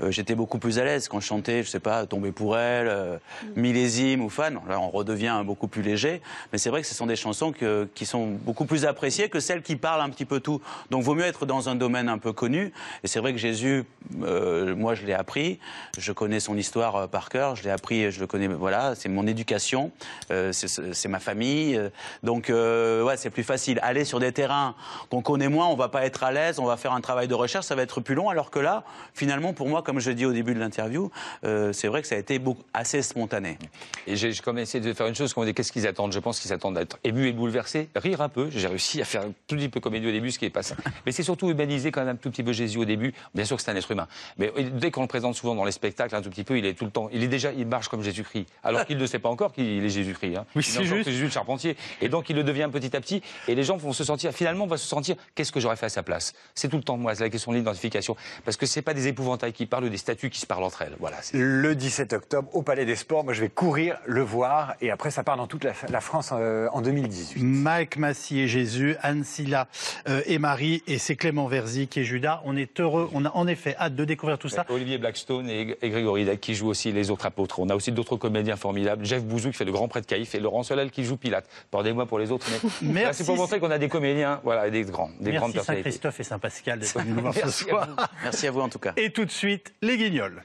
euh, 0.00 0.10
j'étais 0.10 0.34
beaucoup 0.34 0.58
plus 0.58 0.78
à 0.80 0.84
l'aise. 0.84 1.08
Quand 1.08 1.20
je 1.20 1.26
chantais, 1.26 1.62
je 1.62 1.68
sais 1.68 1.80
pas, 1.80 2.06
Tomber 2.06 2.32
pour 2.32 2.58
elle, 2.58 2.88
euh, 2.88 3.18
Millésime 3.54 4.22
ou 4.22 4.28
Fan, 4.28 4.58
là 4.68 4.80
on 4.80 4.90
redevient 4.90 5.42
beaucoup 5.44 5.68
plus 5.68 5.82
léger. 5.82 6.20
Mais 6.52 6.58
c'est 6.58 6.70
vrai 6.70 6.80
que 6.82 6.88
ce 6.88 6.94
sont 6.94 7.06
des 7.06 7.16
chansons 7.16 7.52
que, 7.52 7.88
qui 7.94 8.06
sont 8.06 8.26
beaucoup 8.26 8.64
plus 8.64 8.86
appréciées 8.86 9.28
que 9.28 9.38
celles 9.40 9.62
qui 9.62 9.76
parlent 9.76 10.00
un 10.02 10.10
petit 10.10 10.24
peu 10.24 10.40
tout. 10.40 10.60
Donc 10.90 11.04
vaut 11.04 11.14
mieux 11.14 11.24
être 11.24 11.46
dans 11.46 11.68
un 11.68 11.76
domaine 11.76 12.08
un 12.08 12.18
peu 12.18 12.32
connu. 12.32 12.72
Et 13.04 13.08
c'est 13.08 13.20
vrai 13.20 13.32
que 13.32 13.38
Jésus, 13.38 13.84
euh, 14.22 14.74
moi 14.74 14.94
je 14.94 15.04
l'ai 15.06 15.14
appris, 15.14 15.60
je 15.96 16.10
connais 16.10 16.40
son 16.40 16.56
histoire 16.56 16.96
euh, 16.96 17.06
par 17.06 17.28
cœur, 17.28 17.54
je 17.54 17.62
l'ai 17.62 17.70
appris, 17.70 18.10
je 18.10 18.18
le 18.18 18.26
connais, 18.26 18.48
voilà, 18.48 18.94
c'est 18.96 19.08
mon 19.08 19.26
éducation, 19.26 19.90
euh, 19.90 20.07
c'est- 20.52 20.92
c'est 20.94 21.08
ma 21.08 21.18
famille. 21.20 21.76
euh, 21.76 21.90
donc 22.22 22.50
euh, 22.50 23.02
ouais, 23.04 23.16
c'est 23.16 23.30
plus 23.30 23.42
facile. 23.44 23.78
Aller 23.82 24.04
sur 24.04 24.20
des 24.20 24.32
terrains 24.32 24.74
qu'on 25.10 25.22
connaît 25.22 25.48
moins, 25.48 25.66
on 25.68 25.76
va 25.76 25.88
pas 25.88 26.04
être 26.04 26.22
à 26.24 26.32
l'aise, 26.32 26.58
on 26.58 26.64
va 26.64 26.76
faire 26.76 26.92
un 26.92 27.00
travail 27.00 27.28
de 27.28 27.34
recherche, 27.34 27.66
ça 27.66 27.74
va 27.74 27.82
être 27.82 28.00
plus 28.00 28.14
long. 28.14 28.28
Alors 28.28 28.50
que 28.50 28.58
là, 28.58 28.84
finalement, 29.14 29.52
pour 29.52 29.68
moi, 29.68 29.82
comme 29.82 30.00
je 30.00 30.10
dis 30.10 30.26
au 30.26 30.32
début 30.32 30.54
de 30.54 30.60
l'interview, 30.60 31.10
euh, 31.44 31.72
c'est 31.72 31.88
vrai 31.88 32.02
que 32.02 32.08
ça 32.08 32.14
a 32.14 32.18
été 32.18 32.40
assez 32.74 33.02
spontané. 33.02 33.58
Et 34.06 34.16
j'ai 34.16 34.32
j'ai 34.32 34.42
quand 34.42 34.52
même 34.52 34.62
essayé 34.62 34.82
de 34.84 34.92
faire 34.92 35.06
une 35.06 35.14
chose, 35.14 35.32
qu'on 35.34 35.44
dit 35.44 35.54
qu'est-ce 35.54 35.72
qu'ils 35.72 35.86
attendent? 35.86 36.12
Je 36.12 36.18
pense 36.20 36.40
qu'ils 36.40 36.52
attendent 36.52 36.74
d'être 36.76 36.98
émus 37.04 37.28
et 37.28 37.32
bouleversés, 37.32 37.88
rire 37.96 38.20
un 38.20 38.28
peu. 38.28 38.48
J'ai 38.50 38.66
réussi 38.68 39.00
à 39.00 39.04
faire 39.04 39.22
un 39.22 39.32
tout 39.46 39.56
petit 39.56 39.68
peu 39.68 39.80
comédie 39.80 40.06
au 40.08 40.12
début, 40.12 40.30
ce 40.30 40.38
qui 40.38 40.44
est 40.44 40.50
pas 40.50 40.62
ça. 40.62 40.76
Mais 41.06 41.12
c'est 41.12 41.22
surtout 41.22 41.50
humaniser 41.50 41.90
quand 41.90 42.00
même 42.04 42.14
un 42.14 42.16
tout 42.16 42.30
petit 42.30 42.42
peu 42.42 42.52
Jésus 42.52 42.78
au 42.78 42.84
début. 42.84 43.12
Bien 43.34 43.44
sûr 43.44 43.56
que 43.56 43.62
c'est 43.62 43.70
un 43.70 43.76
être 43.76 43.90
humain. 43.90 44.06
Mais 44.38 44.52
dès 44.74 44.90
qu'on 44.90 45.02
le 45.02 45.08
présente 45.08 45.34
souvent 45.34 45.54
dans 45.54 45.64
les 45.64 45.72
spectacles, 45.72 46.14
un 46.14 46.22
tout 46.22 46.30
petit 46.30 46.44
peu, 46.44 46.58
il 46.58 46.66
est 46.66 46.74
tout 46.74 46.84
le 46.84 46.90
temps, 46.90 47.08
il 47.12 47.22
est 47.22 47.28
déjà, 47.28 47.52
il 47.52 47.66
marche 47.66 47.88
comme 47.88 48.02
Jésus-Christ. 48.02 48.46
Alors 48.62 48.84
qu'il 48.84 48.98
ne 48.98 49.06
sait 49.06 49.18
pas 49.18 49.28
encore 49.28 49.52
qu'il 49.52 49.84
est 49.84 49.88
Jésus. 49.88 49.97
Jésus-Christ. 49.98 50.36
Hein. 50.36 50.46
Oui, 50.54 50.62
c'est 50.62 50.84
juste. 50.84 51.08
Jésus 51.08 51.24
le 51.24 51.30
charpentier. 51.30 51.76
Et 52.00 52.08
donc 52.08 52.30
il 52.30 52.36
le 52.36 52.44
devient 52.44 52.68
petit 52.72 52.94
à 52.96 53.00
petit. 53.00 53.22
Et 53.46 53.54
les 53.54 53.62
gens 53.62 53.76
vont 53.76 53.92
se 53.92 54.04
sentir, 54.04 54.32
finalement, 54.32 54.64
on 54.64 54.68
va 54.68 54.76
se 54.76 54.86
sentir, 54.86 55.16
qu'est-ce 55.34 55.52
que 55.52 55.60
j'aurais 55.60 55.76
fait 55.76 55.86
à 55.86 55.90
sa 55.90 56.02
place? 56.02 56.34
C'est 56.54 56.68
tout 56.68 56.76
le 56.76 56.82
temps 56.82 56.96
moi, 56.96 57.14
c'est 57.14 57.22
la 57.22 57.30
question 57.30 57.52
de 57.52 57.56
l'identification. 57.56 58.16
Parce 58.44 58.56
que 58.56 58.66
c'est 58.66 58.82
pas 58.82 58.94
des 58.94 59.08
épouvantails 59.08 59.52
qui 59.52 59.66
parlent 59.66 59.84
ou 59.84 59.88
des 59.88 59.96
statues 59.96 60.30
qui 60.30 60.40
se 60.40 60.46
parlent 60.46 60.64
entre 60.64 60.82
elles. 60.82 60.96
Voilà. 60.98 61.18
Le 61.32 61.74
17 61.74 62.12
octobre 62.12 62.48
au 62.54 62.62
Palais 62.62 62.84
des 62.84 62.96
Sports, 62.96 63.24
moi 63.24 63.32
je 63.32 63.40
vais 63.40 63.48
courir 63.48 63.98
le 64.06 64.22
voir 64.22 64.74
et 64.80 64.90
après 64.90 65.10
ça 65.10 65.22
part 65.22 65.36
dans 65.36 65.46
toute 65.46 65.64
la, 65.64 65.72
la 65.88 66.00
France 66.00 66.30
euh, 66.32 66.68
en 66.72 66.82
2018. 66.82 67.42
Mike 67.42 67.96
Massy 67.96 68.40
et 68.40 68.48
Jésus, 68.48 68.96
Anne 69.02 69.24
Silla 69.24 69.68
euh, 70.08 70.22
et 70.26 70.38
Marie, 70.38 70.82
et 70.86 70.98
c'est 70.98 71.16
Clément 71.16 71.46
Verzy 71.46 71.88
qui 71.88 72.00
est 72.00 72.04
Judas. 72.04 72.42
On 72.44 72.56
est 72.56 72.80
heureux, 72.80 73.08
on 73.12 73.24
a 73.24 73.30
en 73.34 73.46
effet 73.46 73.76
hâte 73.78 73.94
de 73.94 74.04
découvrir 74.04 74.38
tout 74.38 74.48
ça. 74.48 74.66
Olivier 74.68 74.98
Blackstone 74.98 75.48
et, 75.48 75.76
et 75.80 75.90
Grégory 75.90 76.24
Dac 76.24 76.40
qui 76.40 76.54
jouent 76.54 76.68
aussi 76.68 76.92
les 76.92 77.10
autres 77.10 77.26
apôtres. 77.26 77.60
On 77.60 77.68
a 77.68 77.74
aussi 77.74 77.92
d'autres 77.92 78.16
comédiens 78.16 78.56
formidables. 78.56 79.04
Jeff 79.04 79.22
Bouzou 79.22 79.50
qui 79.50 79.56
fait 79.56 79.64
le 79.64 79.72
grand 79.72 79.87
prêtre 79.88 80.06
Caïphe 80.06 80.34
et 80.34 80.40
Laurent 80.40 80.62
Solel 80.62 80.90
qui 80.90 81.04
joue 81.04 81.16
Pilate. 81.16 81.48
Pardonnez-moi 81.70 82.06
pour 82.06 82.18
les 82.18 82.30
autres, 82.30 82.46
mais 82.82 83.06
c'est 83.12 83.24
pour 83.24 83.36
montrer 83.36 83.60
qu'on 83.60 83.70
a 83.70 83.78
des 83.78 83.88
comédiens, 83.88 84.40
voilà, 84.44 84.66
et 84.68 84.70
des 84.70 84.82
grands, 84.84 85.10
des 85.20 85.32
grandes 85.32 85.54
Merci. 85.54 85.66
Saint-Christophe 85.66 86.20
et 86.20 86.24
Saint-Pascal 86.24 86.78
d'être 86.78 86.98
venus 87.00 87.14
nous 87.14 87.22
voir 87.22 87.34
ce 87.34 87.50
soir. 87.50 87.88
Merci 88.22 88.46
à 88.46 88.50
vous 88.50 88.60
en 88.60 88.68
tout 88.68 88.78
cas. 88.78 88.92
Et 88.96 89.10
tout 89.10 89.24
de 89.24 89.30
suite, 89.30 89.72
les 89.82 89.96
guignols. 89.96 90.44